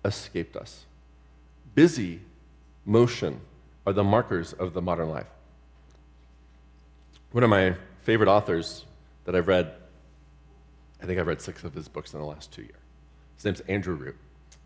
escaped 0.05 0.55
us. 0.55 0.85
Busy, 1.75 2.21
motion 2.85 3.41
are 3.85 3.93
the 3.93 4.03
markers 4.03 4.53
of 4.53 4.73
the 4.73 4.81
modern 4.81 5.09
life. 5.09 5.27
One 7.31 7.43
of 7.43 7.49
my 7.49 7.75
favorite 8.01 8.29
authors 8.29 8.85
that 9.25 9.35
I've 9.35 9.47
read, 9.47 9.73
I 11.01 11.05
think 11.05 11.19
I've 11.19 11.27
read 11.27 11.41
six 11.41 11.63
of 11.63 11.73
his 11.73 11.87
books 11.87 12.13
in 12.13 12.19
the 12.19 12.25
last 12.25 12.51
two 12.51 12.61
years. 12.63 12.75
His 13.35 13.45
name's 13.45 13.61
Andrew 13.61 13.95
Root. 13.95 14.15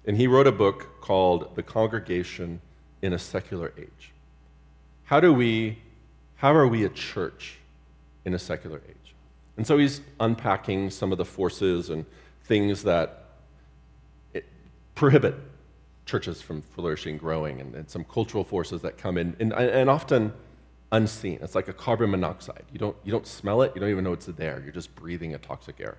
And 0.05 0.17
he 0.17 0.27
wrote 0.27 0.47
a 0.47 0.51
book 0.51 1.01
called 1.01 1.55
The 1.55 1.63
Congregation 1.63 2.61
in 3.05 3.13
a 3.13 3.19
Secular 3.19 3.71
Age. 3.77 4.11
How 5.05 5.19
do 5.19 5.31
we, 5.31 5.77
how 6.37 6.53
are 6.53 6.67
we 6.67 6.83
a 6.83 6.89
church 6.89 7.59
in 8.25 8.33
a 8.33 8.39
secular 8.39 8.81
age? 8.89 9.13
And 9.55 9.65
so 9.65 9.77
he's 9.77 10.01
unpacking 10.19 10.89
some 10.89 11.11
of 11.11 11.19
the 11.19 11.25
forces 11.25 11.91
and 11.91 12.05
things 12.45 12.83
that 12.83 13.25
prohibit 14.95 15.35
churches 16.05 16.41
from 16.41 16.61
flourishing, 16.61 17.17
growing, 17.17 17.61
and, 17.61 17.75
and, 17.75 17.89
some 17.89 18.03
cultural 18.03 18.43
forces 18.43 18.81
that 18.81 18.97
come 18.97 19.17
in, 19.17 19.35
and, 19.39 19.53
and, 19.53 19.89
often 19.89 20.33
unseen. 20.91 21.39
It's 21.41 21.55
like 21.55 21.67
a 21.67 21.73
carbon 21.73 22.11
monoxide. 22.11 22.63
You 22.71 22.79
don't, 22.79 22.95
you 23.03 23.11
don't 23.11 23.27
smell 23.27 23.61
it, 23.61 23.71
you 23.75 23.81
don't 23.81 23.89
even 23.89 24.03
know 24.03 24.13
it's 24.13 24.27
there. 24.27 24.61
You're 24.63 24.73
just 24.73 24.95
breathing 24.95 25.33
a 25.33 25.37
toxic 25.37 25.79
air. 25.79 25.97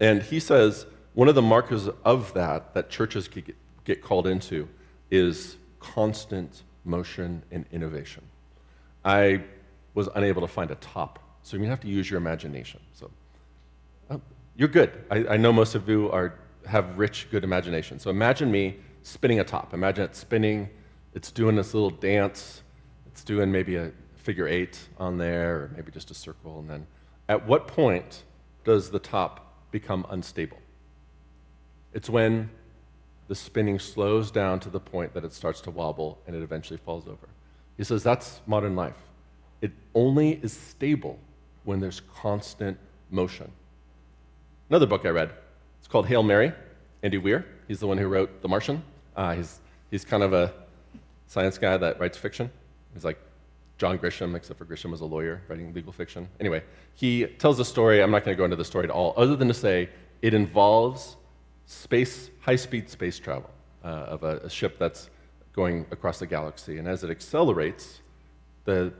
And 0.00 0.22
he 0.22 0.38
says 0.40 0.86
one 1.14 1.28
of 1.28 1.34
the 1.34 1.42
markers 1.42 1.88
of 2.04 2.32
that, 2.34 2.74
that 2.74 2.90
churches 2.90 3.26
get, 3.26 3.54
get 3.84 4.02
called 4.02 4.26
into, 4.26 4.68
is 5.10 5.56
constant 5.80 6.62
motion 6.84 7.42
and 7.50 7.64
innovation. 7.72 8.24
I 9.04 9.42
was 9.94 10.08
unable 10.14 10.42
to 10.42 10.48
find 10.48 10.70
a 10.70 10.76
top, 10.76 11.18
so 11.42 11.56
you 11.56 11.64
have 11.64 11.80
to 11.80 11.88
use 11.88 12.10
your 12.10 12.18
imagination. 12.18 12.80
So 12.92 13.10
uh, 14.10 14.18
you're 14.56 14.68
good. 14.68 14.92
I, 15.10 15.26
I 15.26 15.36
know 15.36 15.52
most 15.52 15.74
of 15.74 15.88
you 15.88 16.10
are, 16.10 16.38
have 16.66 16.98
rich, 16.98 17.28
good 17.30 17.44
imagination. 17.44 17.98
So 17.98 18.10
imagine 18.10 18.50
me 18.50 18.76
spinning 19.02 19.40
a 19.40 19.44
top. 19.44 19.74
Imagine 19.74 20.04
it 20.04 20.16
spinning, 20.16 20.68
it's 21.14 21.30
doing 21.30 21.56
this 21.56 21.74
little 21.74 21.90
dance, 21.90 22.62
it's 23.06 23.24
doing 23.24 23.50
maybe 23.50 23.76
a 23.76 23.90
figure 24.16 24.46
eight 24.46 24.78
on 24.98 25.16
there, 25.16 25.54
or 25.54 25.70
maybe 25.74 25.90
just 25.90 26.10
a 26.10 26.14
circle, 26.14 26.58
and 26.60 26.68
then 26.68 26.86
at 27.28 27.46
what 27.46 27.66
point 27.66 28.24
does 28.64 28.90
the 28.90 28.98
top 28.98 29.70
become 29.70 30.06
unstable? 30.10 30.58
It's 31.94 32.10
when 32.10 32.50
the 33.28 33.34
spinning 33.34 33.78
slows 33.78 34.30
down 34.30 34.58
to 34.60 34.70
the 34.70 34.80
point 34.80 35.12
that 35.14 35.24
it 35.24 35.32
starts 35.32 35.60
to 35.60 35.70
wobble 35.70 36.18
and 36.26 36.34
it 36.34 36.42
eventually 36.42 36.78
falls 36.78 37.06
over. 37.06 37.28
He 37.76 37.84
says 37.84 38.02
that's 38.02 38.40
modern 38.46 38.74
life. 38.74 38.96
It 39.60 39.72
only 39.94 40.40
is 40.42 40.52
stable 40.52 41.18
when 41.64 41.78
there's 41.78 42.00
constant 42.14 42.78
motion. 43.10 43.50
Another 44.70 44.86
book 44.86 45.04
I 45.04 45.10
read, 45.10 45.30
it's 45.78 45.88
called 45.88 46.06
Hail 46.06 46.22
Mary, 46.22 46.52
Andy 47.02 47.18
Weir. 47.18 47.46
He's 47.68 47.80
the 47.80 47.86
one 47.86 47.98
who 47.98 48.08
wrote 48.08 48.42
The 48.42 48.48
Martian. 48.48 48.82
Uh, 49.14 49.34
he's, 49.34 49.60
he's 49.90 50.04
kind 50.04 50.22
of 50.22 50.32
a 50.32 50.52
science 51.26 51.58
guy 51.58 51.76
that 51.76 52.00
writes 52.00 52.16
fiction. 52.16 52.50
He's 52.94 53.04
like 53.04 53.18
John 53.76 53.98
Grisham, 53.98 54.34
except 54.34 54.58
for 54.58 54.64
Grisham 54.64 54.90
was 54.90 55.02
a 55.02 55.06
lawyer 55.06 55.42
writing 55.48 55.72
legal 55.74 55.92
fiction. 55.92 56.28
Anyway, 56.40 56.62
he 56.94 57.26
tells 57.26 57.60
a 57.60 57.64
story. 57.64 58.02
I'm 58.02 58.10
not 58.10 58.24
going 58.24 58.36
to 58.36 58.38
go 58.38 58.44
into 58.44 58.56
the 58.56 58.64
story 58.64 58.84
at 58.84 58.90
all, 58.90 59.14
other 59.16 59.36
than 59.36 59.48
to 59.48 59.54
say 59.54 59.88
it 60.22 60.34
involves 60.34 61.16
space, 61.68 62.30
high-speed 62.40 62.88
space 62.88 63.18
travel 63.18 63.50
uh, 63.84 63.88
of 64.14 64.24
a, 64.24 64.38
a 64.38 64.50
ship 64.50 64.78
that's 64.78 65.10
going 65.52 65.84
across 65.90 66.18
the 66.18 66.26
galaxy. 66.26 66.78
And 66.78 66.88
as 66.88 67.04
it 67.04 67.10
accelerates, 67.10 68.00
the 68.64 68.92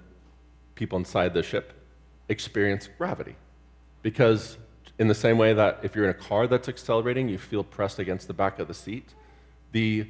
people 0.74 0.98
inside 0.98 1.32
the 1.32 1.42
ship 1.42 1.72
experience 2.28 2.88
gravity. 2.98 3.36
Because, 4.02 4.58
in 4.98 5.08
the 5.08 5.14
same 5.14 5.38
way 5.38 5.54
that 5.54 5.80
if 5.82 5.96
you're 5.96 6.04
in 6.04 6.10
a 6.10 6.14
car 6.14 6.46
that's 6.46 6.68
accelerating, 6.68 7.28
you 7.28 7.38
feel 7.38 7.64
pressed 7.64 7.98
against 7.98 8.28
the 8.28 8.34
back 8.34 8.58
of 8.58 8.68
the 8.68 8.74
seat, 8.74 9.14
the 9.72 10.06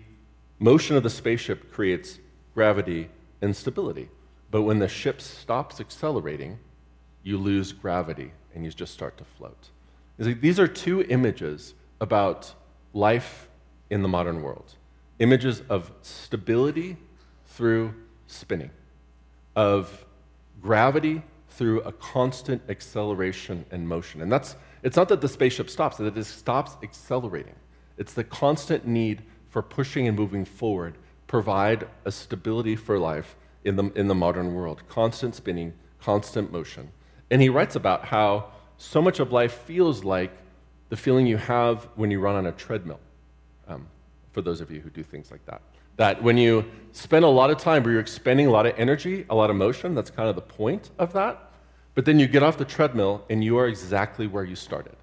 motion 0.58 0.96
of 0.96 1.04
the 1.04 1.10
spaceship 1.10 1.72
creates 1.72 2.18
gravity 2.54 3.08
and 3.40 3.54
stability. 3.54 4.08
But 4.50 4.62
when 4.62 4.80
the 4.80 4.88
ship 4.88 5.20
stops 5.20 5.80
accelerating, 5.80 6.58
you 7.22 7.38
lose 7.38 7.72
gravity 7.72 8.32
and 8.52 8.64
you 8.64 8.70
just 8.72 8.92
start 8.92 9.16
to 9.18 9.24
float. 9.24 9.68
These 10.18 10.58
are 10.58 10.66
two 10.66 11.02
images 11.02 11.74
about 12.00 12.54
life 12.92 13.48
in 13.90 14.02
the 14.02 14.08
modern 14.08 14.42
world 14.42 14.74
images 15.18 15.62
of 15.68 15.90
stability 16.02 16.96
through 17.46 17.94
spinning, 18.26 18.70
of 19.56 20.06
gravity 20.60 21.22
through 21.50 21.80
a 21.80 21.92
constant 21.92 22.62
acceleration 22.68 23.64
and 23.70 23.88
motion. 23.88 24.22
And 24.22 24.30
that's, 24.30 24.56
it's 24.82 24.96
not 24.96 25.08
that 25.08 25.20
the 25.20 25.28
spaceship 25.28 25.68
stops, 25.70 25.96
that 25.96 26.16
it 26.16 26.24
stops 26.24 26.76
accelerating. 26.82 27.56
It's 27.96 28.12
the 28.12 28.24
constant 28.24 28.86
need 28.86 29.22
for 29.48 29.62
pushing 29.62 30.06
and 30.06 30.16
moving 30.16 30.44
forward 30.44 30.96
provide 31.26 31.86
a 32.04 32.12
stability 32.12 32.76
for 32.76 32.98
life 32.98 33.36
in 33.64 33.76
the, 33.76 33.90
in 33.94 34.08
the 34.08 34.14
modern 34.14 34.54
world. 34.54 34.82
Constant 34.88 35.34
spinning, 35.34 35.74
constant 36.00 36.52
motion. 36.52 36.90
And 37.30 37.42
he 37.42 37.48
writes 37.48 37.74
about 37.76 38.06
how 38.06 38.52
so 38.76 39.02
much 39.02 39.18
of 39.18 39.32
life 39.32 39.52
feels 39.52 40.04
like 40.04 40.30
the 40.88 40.96
feeling 40.96 41.26
you 41.26 41.36
have 41.36 41.84
when 41.96 42.10
you 42.10 42.20
run 42.20 42.36
on 42.36 42.46
a 42.46 42.52
treadmill, 42.52 43.00
um, 43.68 43.86
for 44.32 44.42
those 44.42 44.60
of 44.60 44.70
you 44.70 44.80
who 44.80 44.90
do 44.90 45.02
things 45.02 45.30
like 45.30 45.44
that. 45.46 45.60
That 45.96 46.22
when 46.22 46.38
you 46.38 46.64
spend 46.92 47.24
a 47.24 47.28
lot 47.28 47.50
of 47.50 47.58
time 47.58 47.82
where 47.82 47.92
you're 47.92 48.00
expending 48.00 48.46
a 48.46 48.50
lot 48.50 48.66
of 48.66 48.74
energy, 48.78 49.26
a 49.28 49.34
lot 49.34 49.50
of 49.50 49.56
motion, 49.56 49.94
that's 49.94 50.10
kind 50.10 50.28
of 50.28 50.36
the 50.36 50.42
point 50.42 50.90
of 50.98 51.12
that. 51.12 51.50
But 51.94 52.04
then 52.04 52.20
you 52.20 52.28
get 52.28 52.42
off 52.42 52.56
the 52.56 52.64
treadmill 52.64 53.24
and 53.28 53.42
you 53.42 53.58
are 53.58 53.66
exactly 53.66 54.28
where 54.28 54.44
you 54.44 54.54
started. 54.54 54.94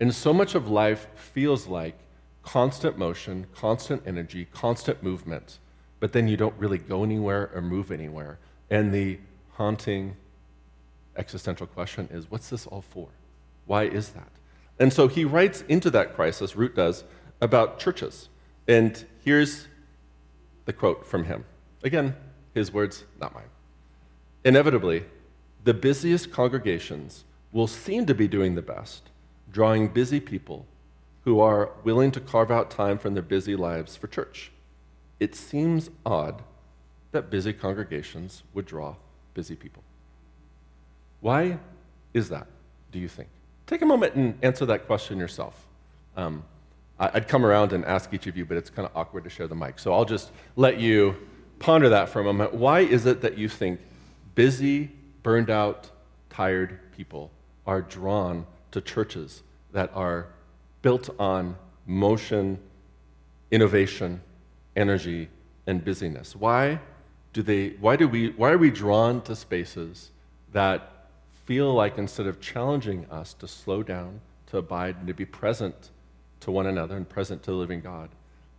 And 0.00 0.12
so 0.12 0.32
much 0.32 0.56
of 0.56 0.68
life 0.68 1.06
feels 1.14 1.68
like 1.68 1.96
constant 2.42 2.98
motion, 2.98 3.46
constant 3.54 4.02
energy, 4.04 4.48
constant 4.52 5.02
movement, 5.02 5.58
but 6.00 6.12
then 6.12 6.26
you 6.26 6.36
don't 6.36 6.54
really 6.58 6.78
go 6.78 7.04
anywhere 7.04 7.50
or 7.54 7.62
move 7.62 7.92
anywhere. 7.92 8.38
And 8.70 8.92
the 8.92 9.18
haunting 9.52 10.16
existential 11.16 11.68
question 11.68 12.08
is 12.10 12.28
what's 12.30 12.50
this 12.50 12.66
all 12.66 12.82
for? 12.82 13.08
Why 13.66 13.84
is 13.84 14.08
that? 14.10 14.28
And 14.78 14.92
so 14.92 15.08
he 15.08 15.24
writes 15.24 15.62
into 15.68 15.90
that 15.90 16.14
crisis, 16.14 16.56
Root 16.56 16.74
does, 16.74 17.04
about 17.40 17.78
churches. 17.78 18.28
And 18.66 19.04
here's 19.24 19.66
the 20.64 20.72
quote 20.72 21.06
from 21.06 21.24
him. 21.24 21.44
Again, 21.82 22.14
his 22.54 22.72
words, 22.72 23.04
not 23.20 23.34
mine. 23.34 23.50
Inevitably, 24.44 25.04
the 25.64 25.74
busiest 25.74 26.32
congregations 26.32 27.24
will 27.52 27.66
seem 27.66 28.06
to 28.06 28.14
be 28.14 28.26
doing 28.26 28.54
the 28.54 28.62
best, 28.62 29.10
drawing 29.50 29.88
busy 29.88 30.20
people 30.20 30.66
who 31.24 31.40
are 31.40 31.70
willing 31.84 32.10
to 32.10 32.20
carve 32.20 32.50
out 32.50 32.70
time 32.70 32.98
from 32.98 33.14
their 33.14 33.22
busy 33.22 33.54
lives 33.54 33.96
for 33.96 34.08
church. 34.08 34.50
It 35.20 35.34
seems 35.34 35.90
odd 36.04 36.42
that 37.12 37.30
busy 37.30 37.52
congregations 37.52 38.42
would 38.54 38.66
draw 38.66 38.96
busy 39.34 39.54
people. 39.54 39.84
Why 41.20 41.58
is 42.12 42.28
that, 42.30 42.48
do 42.90 42.98
you 42.98 43.08
think? 43.08 43.28
Take 43.66 43.82
a 43.82 43.86
moment 43.86 44.14
and 44.14 44.38
answer 44.42 44.66
that 44.66 44.86
question 44.86 45.18
yourself. 45.18 45.66
Um, 46.16 46.44
I'd 46.98 47.26
come 47.26 47.44
around 47.44 47.72
and 47.72 47.84
ask 47.84 48.12
each 48.14 48.26
of 48.26 48.36
you, 48.36 48.44
but 48.44 48.56
it's 48.56 48.70
kind 48.70 48.86
of 48.86 48.96
awkward 48.96 49.24
to 49.24 49.30
share 49.30 49.48
the 49.48 49.54
mic. 49.54 49.78
So 49.78 49.92
I'll 49.92 50.04
just 50.04 50.30
let 50.56 50.78
you 50.78 51.16
ponder 51.58 51.88
that 51.88 52.08
for 52.08 52.20
a 52.20 52.24
moment. 52.24 52.54
Why 52.54 52.80
is 52.80 53.06
it 53.06 53.22
that 53.22 53.36
you 53.36 53.48
think 53.48 53.80
busy, 54.34 54.90
burned 55.22 55.50
out, 55.50 55.90
tired 56.30 56.78
people 56.96 57.30
are 57.66 57.82
drawn 57.82 58.46
to 58.70 58.80
churches 58.80 59.42
that 59.72 59.90
are 59.94 60.28
built 60.82 61.08
on 61.18 61.56
motion, 61.86 62.58
innovation, 63.50 64.20
energy, 64.76 65.28
and 65.66 65.84
busyness? 65.84 66.36
Why 66.36 66.78
do 67.32 67.42
they 67.42 67.70
why 67.80 67.96
do 67.96 68.06
we 68.06 68.30
why 68.30 68.50
are 68.50 68.58
we 68.58 68.70
drawn 68.70 69.22
to 69.22 69.34
spaces 69.34 70.10
that 70.52 70.91
feel 71.52 71.74
like 71.74 71.98
instead 71.98 72.26
of 72.26 72.40
challenging 72.40 73.04
us 73.10 73.34
to 73.34 73.46
slow 73.46 73.82
down, 73.82 74.22
to 74.46 74.56
abide, 74.56 74.96
and 74.96 75.06
to 75.06 75.12
be 75.12 75.26
present 75.26 75.90
to 76.40 76.50
one 76.50 76.66
another 76.66 76.96
and 76.96 77.06
present 77.06 77.42
to 77.42 77.50
the 77.50 77.56
living 77.58 77.82
God, 77.82 78.08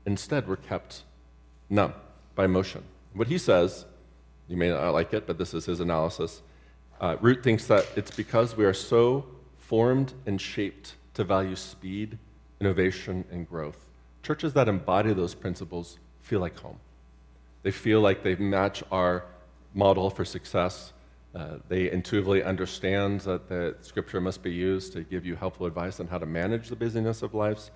instead 0.05 0.47
we're 0.47 0.57
kept 0.57 1.01
numb 1.71 1.95
by 2.35 2.45
motion. 2.45 2.83
What 3.13 3.29
he 3.29 3.39
says, 3.39 3.85
you 4.47 4.57
may 4.57 4.69
not 4.69 4.91
like 4.91 5.11
it, 5.11 5.25
but 5.25 5.39
this 5.39 5.55
is 5.55 5.65
his 5.65 5.79
analysis. 5.79 6.43
Uh, 7.01 7.17
Root 7.19 7.41
thinks 7.41 7.65
that 7.65 7.87
it's 7.95 8.11
because 8.11 8.55
we 8.55 8.63
are 8.63 8.75
so 8.75 9.25
formed 9.57 10.13
and 10.27 10.39
shaped 10.39 10.93
to 11.15 11.23
value 11.23 11.55
speed, 11.55 12.19
innovation, 12.61 13.25
and 13.31 13.49
growth. 13.49 13.89
Churches 14.21 14.53
that 14.53 14.67
embody 14.67 15.13
those 15.13 15.33
principles 15.33 15.97
feel 16.21 16.41
like 16.41 16.59
home. 16.59 16.77
They 17.63 17.71
feel 17.71 18.01
like 18.01 18.21
they 18.21 18.35
match 18.35 18.83
our 18.91 19.25
model 19.73 20.11
for 20.11 20.23
success. 20.23 20.92
Uh, 21.35 21.57
they 21.67 21.91
intuitively 21.91 22.43
understand 22.43 23.21
that 23.21 23.49
the 23.49 23.75
scripture 23.81 24.21
must 24.21 24.43
be 24.43 24.51
used 24.51 24.93
to 24.93 25.03
give 25.03 25.25
you 25.25 25.35
helpful 25.35 25.65
advice 25.65 25.99
on 25.99 26.07
how 26.07 26.17
to 26.17 26.27
manage 26.27 26.69
the 26.69 26.75
busyness 26.75 27.23
of 27.23 27.33
life 27.33 27.71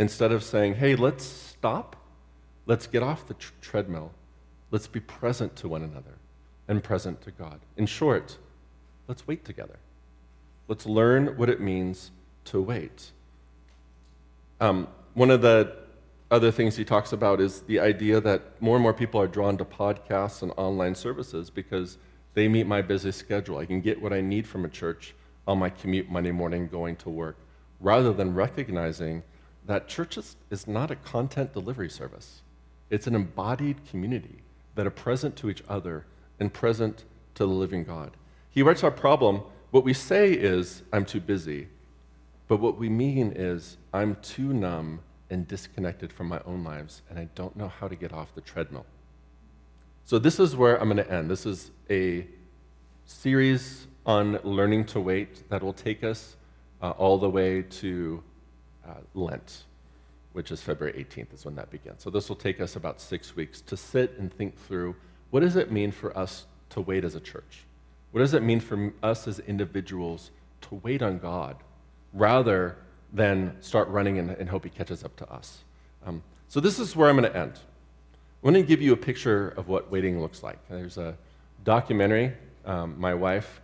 Instead 0.00 0.32
of 0.32 0.42
saying, 0.42 0.76
hey, 0.76 0.96
let's 0.96 1.22
stop, 1.22 1.94
let's 2.64 2.86
get 2.86 3.02
off 3.02 3.26
the 3.26 3.34
tr- 3.34 3.52
treadmill, 3.60 4.12
let's 4.70 4.86
be 4.86 4.98
present 4.98 5.54
to 5.56 5.68
one 5.68 5.82
another 5.82 6.16
and 6.68 6.82
present 6.82 7.20
to 7.20 7.30
God. 7.30 7.60
In 7.76 7.84
short, 7.84 8.38
let's 9.08 9.26
wait 9.26 9.44
together. 9.44 9.78
Let's 10.68 10.86
learn 10.86 11.36
what 11.36 11.50
it 11.50 11.60
means 11.60 12.12
to 12.46 12.62
wait. 12.62 13.10
Um, 14.58 14.88
one 15.12 15.30
of 15.30 15.42
the 15.42 15.76
other 16.30 16.50
things 16.50 16.76
he 16.76 16.84
talks 16.86 17.12
about 17.12 17.38
is 17.38 17.60
the 17.60 17.78
idea 17.78 18.22
that 18.22 18.62
more 18.62 18.76
and 18.76 18.82
more 18.82 18.94
people 18.94 19.20
are 19.20 19.28
drawn 19.28 19.58
to 19.58 19.66
podcasts 19.66 20.40
and 20.40 20.50
online 20.56 20.94
services 20.94 21.50
because 21.50 21.98
they 22.34 22.48
meet 22.48 22.66
my 22.66 22.82
busy 22.82 23.12
schedule. 23.12 23.58
I 23.58 23.66
can 23.66 23.80
get 23.80 24.00
what 24.00 24.12
I 24.12 24.20
need 24.20 24.46
from 24.46 24.64
a 24.64 24.68
church 24.68 25.14
on 25.46 25.58
my 25.58 25.70
commute 25.70 26.10
Monday 26.10 26.30
morning 26.30 26.68
going 26.68 26.96
to 26.96 27.10
work, 27.10 27.36
rather 27.80 28.12
than 28.12 28.34
recognizing 28.34 29.22
that 29.66 29.88
church 29.88 30.16
is, 30.16 30.36
is 30.50 30.66
not 30.66 30.90
a 30.90 30.96
content 30.96 31.52
delivery 31.52 31.90
service. 31.90 32.42
It's 32.88 33.06
an 33.06 33.14
embodied 33.14 33.84
community 33.88 34.42
that 34.74 34.86
are 34.86 34.90
present 34.90 35.36
to 35.36 35.50
each 35.50 35.62
other 35.68 36.06
and 36.38 36.52
present 36.52 37.04
to 37.34 37.44
the 37.44 37.52
living 37.52 37.84
God. 37.84 38.16
He 38.50 38.62
writes 38.62 38.84
our 38.84 38.90
problem 38.90 39.42
what 39.70 39.84
we 39.84 39.94
say 39.94 40.32
is, 40.32 40.82
I'm 40.92 41.04
too 41.04 41.20
busy, 41.20 41.68
but 42.48 42.58
what 42.58 42.76
we 42.76 42.88
mean 42.88 43.32
is, 43.36 43.76
I'm 43.94 44.16
too 44.16 44.52
numb 44.52 45.00
and 45.30 45.46
disconnected 45.46 46.12
from 46.12 46.26
my 46.26 46.40
own 46.44 46.64
lives, 46.64 47.02
and 47.08 47.18
I 47.18 47.28
don't 47.36 47.54
know 47.54 47.68
how 47.68 47.86
to 47.86 47.94
get 47.94 48.12
off 48.12 48.34
the 48.34 48.40
treadmill. 48.40 48.86
So, 50.10 50.18
this 50.18 50.40
is 50.40 50.56
where 50.56 50.76
I'm 50.80 50.88
going 50.88 50.96
to 50.96 51.08
end. 51.08 51.30
This 51.30 51.46
is 51.46 51.70
a 51.88 52.26
series 53.04 53.86
on 54.04 54.40
learning 54.42 54.86
to 54.86 55.00
wait 55.00 55.48
that 55.50 55.62
will 55.62 55.72
take 55.72 56.02
us 56.02 56.34
uh, 56.82 56.90
all 56.90 57.16
the 57.16 57.30
way 57.30 57.62
to 57.62 58.20
uh, 58.84 58.94
Lent, 59.14 59.66
which 60.32 60.50
is 60.50 60.60
February 60.60 61.06
18th, 61.08 61.32
is 61.32 61.44
when 61.44 61.54
that 61.54 61.70
begins. 61.70 62.02
So, 62.02 62.10
this 62.10 62.28
will 62.28 62.34
take 62.34 62.60
us 62.60 62.74
about 62.74 63.00
six 63.00 63.36
weeks 63.36 63.60
to 63.60 63.76
sit 63.76 64.18
and 64.18 64.34
think 64.34 64.58
through 64.58 64.96
what 65.30 65.44
does 65.44 65.54
it 65.54 65.70
mean 65.70 65.92
for 65.92 66.18
us 66.18 66.46
to 66.70 66.80
wait 66.80 67.04
as 67.04 67.14
a 67.14 67.20
church? 67.20 67.62
What 68.10 68.18
does 68.18 68.34
it 68.34 68.42
mean 68.42 68.58
for 68.58 68.92
us 69.04 69.28
as 69.28 69.38
individuals 69.38 70.32
to 70.62 70.80
wait 70.82 71.02
on 71.02 71.20
God 71.20 71.54
rather 72.12 72.78
than 73.12 73.56
start 73.60 73.86
running 73.86 74.18
and, 74.18 74.30
and 74.30 74.48
hope 74.48 74.64
He 74.64 74.70
catches 74.70 75.04
up 75.04 75.14
to 75.18 75.32
us? 75.32 75.62
Um, 76.04 76.24
so, 76.48 76.58
this 76.58 76.80
is 76.80 76.96
where 76.96 77.08
I'm 77.08 77.16
going 77.16 77.30
to 77.30 77.38
end. 77.38 77.60
I 78.42 78.46
want 78.46 78.56
to 78.56 78.62
give 78.62 78.80
you 78.80 78.94
a 78.94 78.96
picture 78.96 79.50
of 79.50 79.68
what 79.68 79.90
waiting 79.90 80.18
looks 80.18 80.42
like. 80.42 80.58
There's 80.70 80.96
a 80.96 81.14
documentary. 81.62 82.32
Um, 82.64 82.98
my 82.98 83.12
wife 83.12 83.60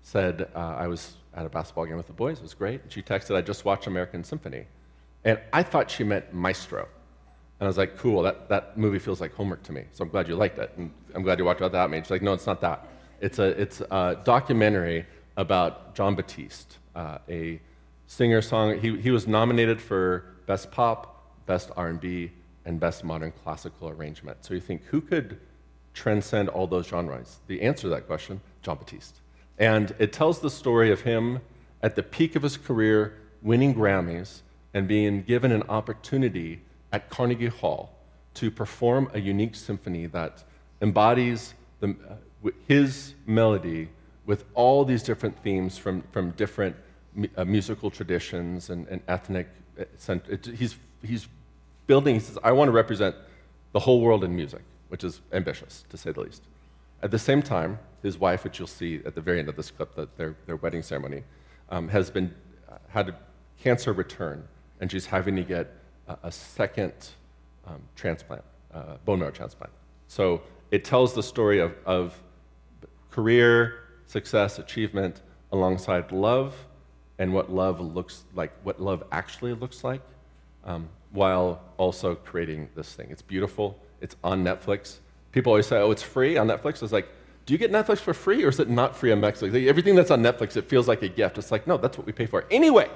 said 0.00 0.48
uh, 0.54 0.58
I 0.58 0.86
was 0.86 1.16
at 1.34 1.44
a 1.44 1.50
basketball 1.50 1.84
game 1.84 1.98
with 1.98 2.06
the 2.06 2.14
boys. 2.14 2.38
It 2.38 2.42
was 2.42 2.54
great. 2.54 2.82
And 2.82 2.90
She 2.90 3.02
texted, 3.02 3.36
I 3.36 3.42
just 3.42 3.66
watched 3.66 3.86
American 3.86 4.24
Symphony. 4.24 4.64
And 5.24 5.38
I 5.52 5.62
thought 5.62 5.90
she 5.90 6.04
meant 6.04 6.32
Maestro. 6.32 6.88
And 7.60 7.66
I 7.66 7.68
was 7.68 7.76
like, 7.76 7.98
cool, 7.98 8.22
that, 8.22 8.48
that 8.48 8.78
movie 8.78 8.98
feels 8.98 9.20
like 9.20 9.34
homework 9.34 9.62
to 9.64 9.72
me. 9.72 9.84
So 9.92 10.02
I'm 10.02 10.10
glad 10.10 10.26
you 10.26 10.36
liked 10.36 10.58
it. 10.58 10.72
And 10.78 10.90
I'm 11.14 11.22
glad 11.22 11.38
you 11.38 11.44
watched 11.44 11.60
it 11.60 11.72
that. 11.72 11.90
She's 11.90 12.10
like, 12.10 12.22
no, 12.22 12.32
it's 12.32 12.46
not 12.46 12.62
that. 12.62 12.88
It's 13.20 13.38
a, 13.38 13.60
it's 13.60 13.82
a 13.82 14.18
documentary 14.24 15.04
about 15.36 15.94
Jon 15.94 16.14
Batiste, 16.14 16.78
uh, 16.96 17.18
a 17.28 17.60
singer 18.06 18.40
song. 18.40 18.78
He, 18.78 18.98
he 19.00 19.10
was 19.10 19.26
nominated 19.26 19.82
for 19.82 20.24
Best 20.46 20.70
Pop, 20.70 21.44
Best 21.44 21.70
R&B, 21.76 22.30
and 22.64 22.80
best 22.80 23.04
modern 23.04 23.32
classical 23.42 23.88
arrangement. 23.88 24.44
So 24.44 24.54
you 24.54 24.60
think, 24.60 24.84
who 24.86 25.00
could 25.00 25.38
transcend 25.92 26.48
all 26.48 26.66
those 26.66 26.86
genres? 26.86 27.40
The 27.46 27.62
answer 27.62 27.82
to 27.82 27.88
that 27.90 28.06
question, 28.06 28.40
Jon 28.62 28.78
Batiste. 28.78 29.20
And 29.58 29.94
it 29.98 30.12
tells 30.12 30.40
the 30.40 30.50
story 30.50 30.90
of 30.90 31.02
him 31.02 31.40
at 31.82 31.94
the 31.94 32.02
peak 32.02 32.34
of 32.36 32.42
his 32.42 32.56
career, 32.56 33.14
winning 33.42 33.74
Grammys 33.74 34.40
and 34.72 34.88
being 34.88 35.22
given 35.22 35.52
an 35.52 35.62
opportunity 35.64 36.62
at 36.92 37.10
Carnegie 37.10 37.46
Hall 37.46 37.94
to 38.34 38.50
perform 38.50 39.10
a 39.14 39.20
unique 39.20 39.54
symphony 39.54 40.06
that 40.06 40.42
embodies 40.80 41.54
the, 41.80 41.94
uh, 42.08 42.50
his 42.66 43.14
melody 43.26 43.88
with 44.26 44.44
all 44.54 44.84
these 44.84 45.02
different 45.02 45.38
themes 45.42 45.78
from, 45.78 46.02
from 46.10 46.30
different 46.32 46.74
uh, 47.36 47.44
musical 47.44 47.90
traditions 47.90 48.70
and, 48.70 48.88
and 48.88 49.00
ethnic. 49.06 49.48
Uh, 49.78 50.16
he's, 50.56 50.76
he's 51.02 51.28
building, 51.86 52.14
he 52.14 52.20
says, 52.20 52.38
I 52.42 52.52
want 52.52 52.68
to 52.68 52.72
represent 52.72 53.14
the 53.72 53.80
whole 53.80 54.00
world 54.00 54.24
in 54.24 54.34
music, 54.34 54.62
which 54.88 55.04
is 55.04 55.20
ambitious, 55.32 55.84
to 55.90 55.96
say 55.96 56.12
the 56.12 56.20
least. 56.20 56.42
At 57.02 57.10
the 57.10 57.18
same 57.18 57.42
time, 57.42 57.78
his 58.02 58.18
wife, 58.18 58.44
which 58.44 58.58
you'll 58.58 58.68
see 58.68 59.00
at 59.04 59.14
the 59.14 59.20
very 59.20 59.38
end 59.38 59.48
of 59.48 59.56
this 59.56 59.70
clip, 59.70 59.94
that 59.96 60.16
their, 60.16 60.36
their 60.46 60.56
wedding 60.56 60.82
ceremony, 60.82 61.22
um, 61.70 61.88
has 61.88 62.10
been, 62.10 62.34
uh, 62.70 62.76
had 62.88 63.08
a 63.08 63.16
cancer 63.60 63.92
return, 63.92 64.46
and 64.80 64.90
she's 64.90 65.06
having 65.06 65.36
to 65.36 65.42
get 65.42 65.72
a, 66.08 66.16
a 66.24 66.32
second 66.32 66.92
um, 67.66 67.80
transplant, 67.96 68.42
uh, 68.72 68.96
bone 69.04 69.18
marrow 69.18 69.30
transplant. 69.30 69.72
So 70.08 70.42
it 70.70 70.84
tells 70.84 71.14
the 71.14 71.22
story 71.22 71.58
of, 71.58 71.74
of 71.84 72.18
career, 73.10 73.80
success, 74.06 74.58
achievement, 74.58 75.22
alongside 75.52 76.12
love, 76.12 76.54
and 77.18 77.32
what 77.32 77.50
love 77.50 77.80
looks 77.80 78.24
like, 78.34 78.52
what 78.64 78.80
love 78.80 79.04
actually 79.12 79.54
looks 79.54 79.84
like. 79.84 80.00
Um, 80.64 80.88
while 81.14 81.62
also 81.78 82.16
creating 82.16 82.68
this 82.74 82.92
thing. 82.92 83.06
It's 83.10 83.22
beautiful. 83.22 83.78
It's 84.00 84.16
on 84.22 84.44
Netflix. 84.44 84.96
People 85.32 85.52
always 85.52 85.66
say, 85.66 85.78
oh, 85.78 85.92
it's 85.92 86.02
free 86.02 86.36
on 86.36 86.48
Netflix. 86.48 86.82
It's 86.82 86.92
like, 86.92 87.08
do 87.46 87.54
you 87.54 87.58
get 87.58 87.70
Netflix 87.70 87.98
for 87.98 88.12
free 88.12 88.44
or 88.44 88.48
is 88.48 88.58
it 88.58 88.68
not 88.68 88.96
free 88.96 89.12
on 89.12 89.20
Netflix? 89.20 89.66
Everything 89.66 89.94
that's 89.94 90.10
on 90.10 90.22
Netflix, 90.22 90.56
it 90.56 90.68
feels 90.68 90.88
like 90.88 91.02
a 91.02 91.08
gift. 91.08 91.38
It's 91.38 91.52
like, 91.52 91.66
no, 91.66 91.76
that's 91.76 91.96
what 91.96 92.06
we 92.06 92.12
pay 92.12 92.26
for. 92.26 92.44
Anyway, 92.50 92.90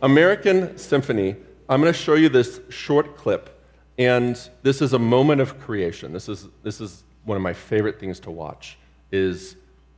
American 0.00 0.78
Symphony, 0.78 1.36
I'm 1.68 1.80
going 1.80 1.92
to 1.92 1.98
show 1.98 2.14
you 2.14 2.28
this 2.28 2.60
short 2.68 3.16
clip. 3.16 3.60
And 3.98 4.38
this 4.62 4.80
is 4.80 4.92
a 4.92 4.98
moment 4.98 5.40
of 5.40 5.58
creation. 5.60 6.12
This 6.12 6.28
is, 6.28 6.48
this 6.62 6.80
is 6.80 7.02
one 7.24 7.36
of 7.36 7.42
my 7.42 7.52
favorite 7.52 7.98
things 7.98 8.20
to 8.20 8.30
watch 8.30 8.78
is 9.10 9.56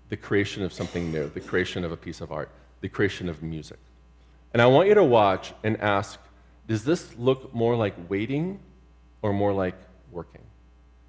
the 0.09 0.17
creation 0.17 0.63
of 0.63 0.73
something 0.73 1.13
new, 1.13 1.29
the 1.31 1.41
creation 1.41 1.85
of 1.85 1.93
a 1.93 1.97
piece 1.97 2.21
of 2.21 2.33
art, 2.33 2.51
the 2.81 2.89
creation 2.89 3.29
of 3.29 3.43
music. 3.43 3.79
And 4.53 4.63
I 4.63 4.67
want 4.67 4.89
you 4.89 4.95
to 4.95 5.05
watch 5.05 5.53
and 5.65 5.81
ask, 5.81 6.19
does 6.67 6.85
this 6.85 7.17
look 7.17 7.55
more 7.55 7.77
like 7.77 7.95
waiting 8.09 8.59
or 9.23 9.33
more 9.33 9.53
like 9.53 9.77
working? 10.11 10.41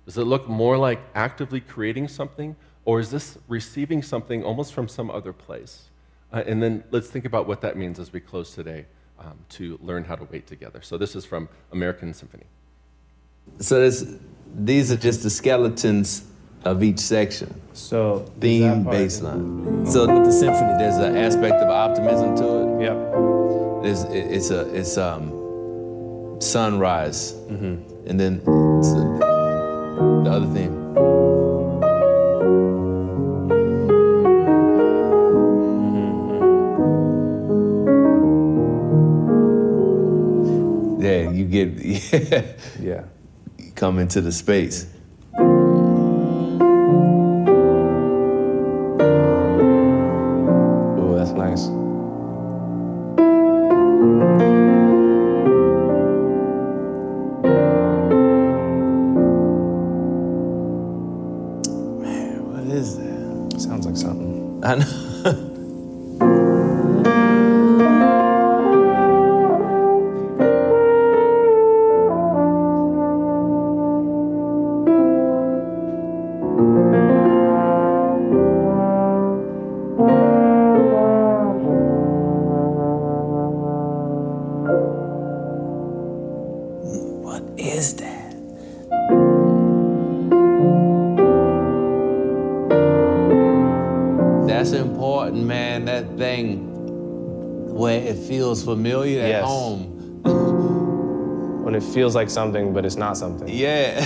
Does 0.06 0.18
it 0.18 0.26
look 0.26 0.48
more 0.48 0.78
like 0.78 1.00
actively 1.16 1.60
creating 1.60 2.08
something, 2.08 2.56
or 2.84 3.00
is 3.00 3.10
this 3.10 3.38
receiving 3.48 4.04
something 4.04 4.44
almost 4.44 4.74
from 4.74 4.88
some 4.88 5.10
other 5.10 5.34
place? 5.34 5.90
Uh, 6.32 6.44
and 6.46 6.62
then 6.62 6.84
let's 6.92 7.08
think 7.10 7.26
about 7.26 7.48
what 7.48 7.62
that 7.62 7.78
means 7.78 8.00
as 8.00 8.14
we 8.14 8.20
close 8.20 8.54
today 8.54 8.86
um, 9.20 9.38
to 9.50 9.80
learn 9.82 10.04
how 10.04 10.16
to 10.16 10.26
wait 10.26 10.46
together. 10.46 10.82
So, 10.82 10.98
this 10.98 11.16
is 11.16 11.26
from 11.26 11.50
American 11.72 12.14
Symphony. 12.14 12.46
So, 13.60 13.80
there's 13.80 14.18
these 14.56 14.92
are 14.92 14.98
just 14.98 15.24
the 15.24 15.30
skeletons 15.30 16.26
of 16.66 16.84
each 16.84 17.00
section. 17.00 17.54
So 17.74 18.26
Theme, 18.40 18.62
that 18.62 18.84
part- 18.84 18.98
bass 18.98 19.22
line. 19.22 19.86
So 19.86 20.12
with 20.12 20.26
the 20.26 20.32
symphony, 20.32 20.74
there's 20.80 20.98
an 20.98 21.16
aspect 21.16 21.56
of 21.56 21.70
optimism 21.70 22.36
to 22.38 22.44
it. 22.44 22.82
Yep. 22.86 23.84
There's 23.84 24.04
it's 24.04 24.50
a 24.50 24.74
it's 24.74 24.98
um 24.98 25.45
sunrise, 26.40 27.34
Mm-hmm. 27.50 28.10
and 28.10 28.20
then 28.20 28.34
it's 28.80 28.92
the 28.94 30.30
other 30.32 30.48
theme. 30.54 30.76
Yeah, 40.98 41.30
you 41.30 41.46
get 41.46 41.74
yeah, 41.86 42.42
Yeah. 42.82 43.04
come 43.76 44.00
into 44.00 44.22
the 44.22 44.32
space. 44.32 44.88
Feels 98.56 98.64
familiar 98.64 99.22
at 99.22 99.30
Yes. 99.30 99.46
home. 99.46 99.92
When 101.64 101.76
it 101.76 101.84
feels 101.84 102.16
like 102.16 102.30
something, 102.30 102.74
but 102.74 102.86
it's 102.86 102.96
not 102.96 103.18
something. 103.18 103.48
Yeah. 103.50 104.06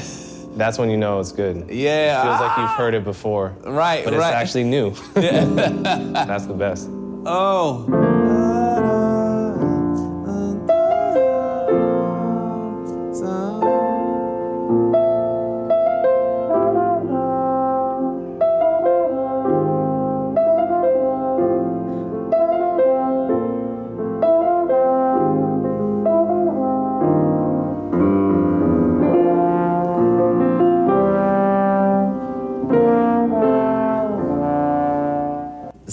That's 0.58 0.78
when 0.80 0.90
you 0.90 0.98
know 0.98 1.20
it's 1.20 1.32
good. 1.32 1.58
It 1.70 1.76
Yeah. 1.76 2.24
feels 2.24 2.40
like 2.42 2.58
you've 2.58 2.70
ah. 2.70 2.76
heard 2.78 2.94
it 2.96 3.04
before. 3.04 3.54
Right, 3.66 4.04
But 4.04 4.14
it's 4.14 4.24
actually 4.24 4.64
new. 4.64 4.94
That's 5.14 6.46
the 6.46 6.54
best. 6.58 6.90
Oh. 7.26 7.86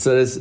So 0.06 0.14
this, 0.14 0.40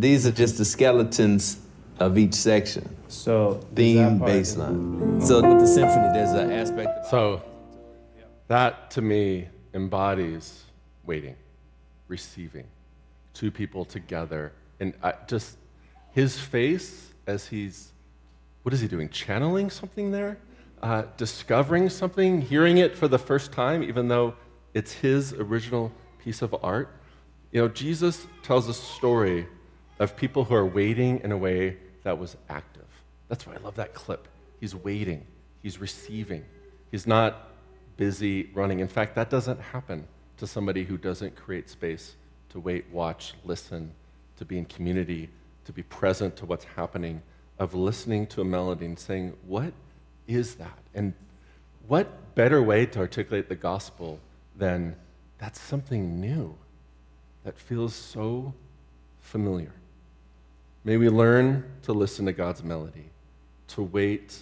these 0.00 0.26
are 0.26 0.32
just 0.32 0.58
the 0.58 0.64
skeletons 0.64 1.60
of 2.00 2.18
each 2.18 2.34
section. 2.34 2.88
So 3.06 3.60
Theme, 3.76 4.18
bass 4.18 4.56
line. 4.56 5.20
So 5.20 5.40
with 5.48 5.60
the 5.60 5.66
symphony, 5.68 6.08
there's 6.12 6.32
an 6.32 6.50
aspect. 6.50 6.88
Of, 6.88 7.10
So 7.10 7.42
that 8.48 8.90
to 8.90 9.02
me 9.02 9.46
embodies 9.74 10.64
waiting, 11.04 11.36
receiving, 12.08 12.66
two 13.32 13.52
people 13.52 13.84
together. 13.84 14.50
And 14.80 14.92
I, 15.04 15.14
just 15.28 15.56
his 16.10 16.40
face 16.40 17.12
as 17.28 17.46
he's, 17.46 17.92
what 18.64 18.74
is 18.74 18.80
he 18.80 18.88
doing? 18.88 19.08
Channeling 19.10 19.70
something 19.70 20.10
there? 20.10 20.36
Uh, 20.82 21.04
discovering 21.16 21.88
something, 21.90 22.40
hearing 22.40 22.78
it 22.78 22.96
for 22.96 23.06
the 23.06 23.20
first 23.20 23.52
time, 23.52 23.84
even 23.84 24.08
though 24.08 24.34
it's 24.74 24.90
his 24.90 25.32
original 25.32 25.92
piece 26.18 26.42
of 26.42 26.56
art. 26.60 26.95
You 27.56 27.62
know, 27.62 27.68
Jesus 27.68 28.26
tells 28.42 28.68
a 28.68 28.74
story 28.74 29.46
of 29.98 30.14
people 30.14 30.44
who 30.44 30.54
are 30.54 30.66
waiting 30.66 31.20
in 31.24 31.32
a 31.32 31.38
way 31.38 31.78
that 32.02 32.18
was 32.18 32.36
active. 32.50 32.84
That's 33.28 33.46
why 33.46 33.54
I 33.54 33.56
love 33.60 33.76
that 33.76 33.94
clip. 33.94 34.28
He's 34.60 34.74
waiting, 34.74 35.26
he's 35.62 35.80
receiving, 35.80 36.44
he's 36.90 37.06
not 37.06 37.48
busy 37.96 38.50
running. 38.52 38.80
In 38.80 38.88
fact, 38.88 39.14
that 39.14 39.30
doesn't 39.30 39.58
happen 39.58 40.06
to 40.36 40.46
somebody 40.46 40.84
who 40.84 40.98
doesn't 40.98 41.34
create 41.34 41.70
space 41.70 42.16
to 42.50 42.60
wait, 42.60 42.84
watch, 42.92 43.32
listen, 43.42 43.90
to 44.36 44.44
be 44.44 44.58
in 44.58 44.66
community, 44.66 45.30
to 45.64 45.72
be 45.72 45.82
present 45.82 46.36
to 46.36 46.44
what's 46.44 46.66
happening, 46.76 47.22
of 47.58 47.72
listening 47.72 48.26
to 48.26 48.42
a 48.42 48.44
melody 48.44 48.84
and 48.84 48.98
saying, 48.98 49.32
What 49.46 49.72
is 50.26 50.56
that? 50.56 50.78
And 50.94 51.14
what 51.88 52.34
better 52.34 52.62
way 52.62 52.84
to 52.84 52.98
articulate 52.98 53.48
the 53.48 53.56
gospel 53.56 54.20
than 54.58 54.94
that's 55.38 55.58
something 55.58 56.20
new 56.20 56.54
that 57.46 57.56
feels 57.56 57.94
so 57.94 58.52
familiar? 59.20 59.70
May 60.82 60.96
we 60.96 61.08
learn 61.08 61.64
to 61.82 61.92
listen 61.92 62.26
to 62.26 62.32
God's 62.32 62.64
melody, 62.64 63.08
to 63.68 63.84
wait, 63.84 64.36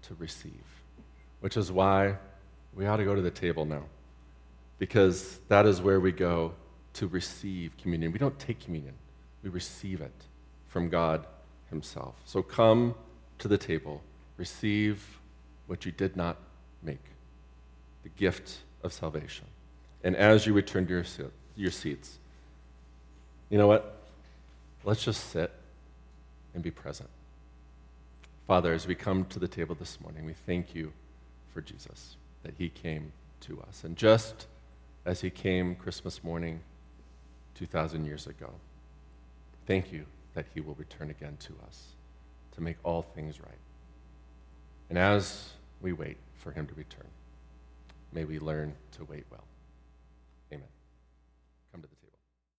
to 0.00 0.14
receive, 0.14 0.64
which 1.40 1.58
is 1.58 1.70
why 1.70 2.16
we 2.74 2.86
ought 2.86 2.96
to 2.96 3.04
go 3.04 3.14
to 3.14 3.20
the 3.20 3.30
table 3.30 3.66
now, 3.66 3.82
because 4.78 5.40
that 5.48 5.66
is 5.66 5.82
where 5.82 6.00
we 6.00 6.10
go 6.10 6.54
to 6.94 7.06
receive 7.06 7.76
communion. 7.76 8.12
We 8.12 8.18
don't 8.18 8.38
take 8.38 8.60
communion, 8.60 8.94
we 9.42 9.50
receive 9.50 10.00
it 10.00 10.24
from 10.68 10.88
God 10.88 11.26
Himself. 11.68 12.14
So 12.24 12.40
come 12.40 12.94
to 13.40 13.46
the 13.46 13.58
table, 13.58 14.00
receive 14.38 15.04
what 15.66 15.84
you 15.84 15.92
did 15.92 16.16
not 16.16 16.38
make 16.82 17.04
the 18.04 18.08
gift 18.08 18.60
of 18.82 18.94
salvation. 18.94 19.44
And 20.02 20.16
as 20.16 20.46
you 20.46 20.54
return 20.54 20.86
to 20.86 20.94
your, 20.94 21.04
your 21.56 21.70
seats, 21.70 22.18
you 23.52 23.58
know 23.58 23.66
what? 23.66 23.98
Let's 24.82 25.04
just 25.04 25.30
sit 25.30 25.52
and 26.54 26.62
be 26.62 26.70
present. 26.70 27.10
Father, 28.46 28.72
as 28.72 28.86
we 28.86 28.94
come 28.94 29.26
to 29.26 29.38
the 29.38 29.46
table 29.46 29.74
this 29.74 30.00
morning, 30.00 30.24
we 30.24 30.32
thank 30.32 30.74
you 30.74 30.90
for 31.52 31.60
Jesus, 31.60 32.16
that 32.44 32.54
he 32.56 32.70
came 32.70 33.12
to 33.42 33.60
us. 33.68 33.84
And 33.84 33.94
just 33.94 34.46
as 35.04 35.20
he 35.20 35.28
came 35.28 35.74
Christmas 35.74 36.24
morning 36.24 36.60
2,000 37.56 38.06
years 38.06 38.26
ago, 38.26 38.50
thank 39.66 39.92
you 39.92 40.06
that 40.32 40.46
he 40.54 40.62
will 40.62 40.74
return 40.76 41.10
again 41.10 41.36
to 41.40 41.52
us 41.68 41.88
to 42.52 42.62
make 42.62 42.78
all 42.84 43.02
things 43.02 43.38
right. 43.38 43.52
And 44.88 44.98
as 44.98 45.50
we 45.82 45.92
wait 45.92 46.16
for 46.38 46.52
him 46.52 46.66
to 46.68 46.74
return, 46.74 47.08
may 48.14 48.24
we 48.24 48.38
learn 48.38 48.72
to 48.92 49.04
wait 49.04 49.24
well. 49.30 49.44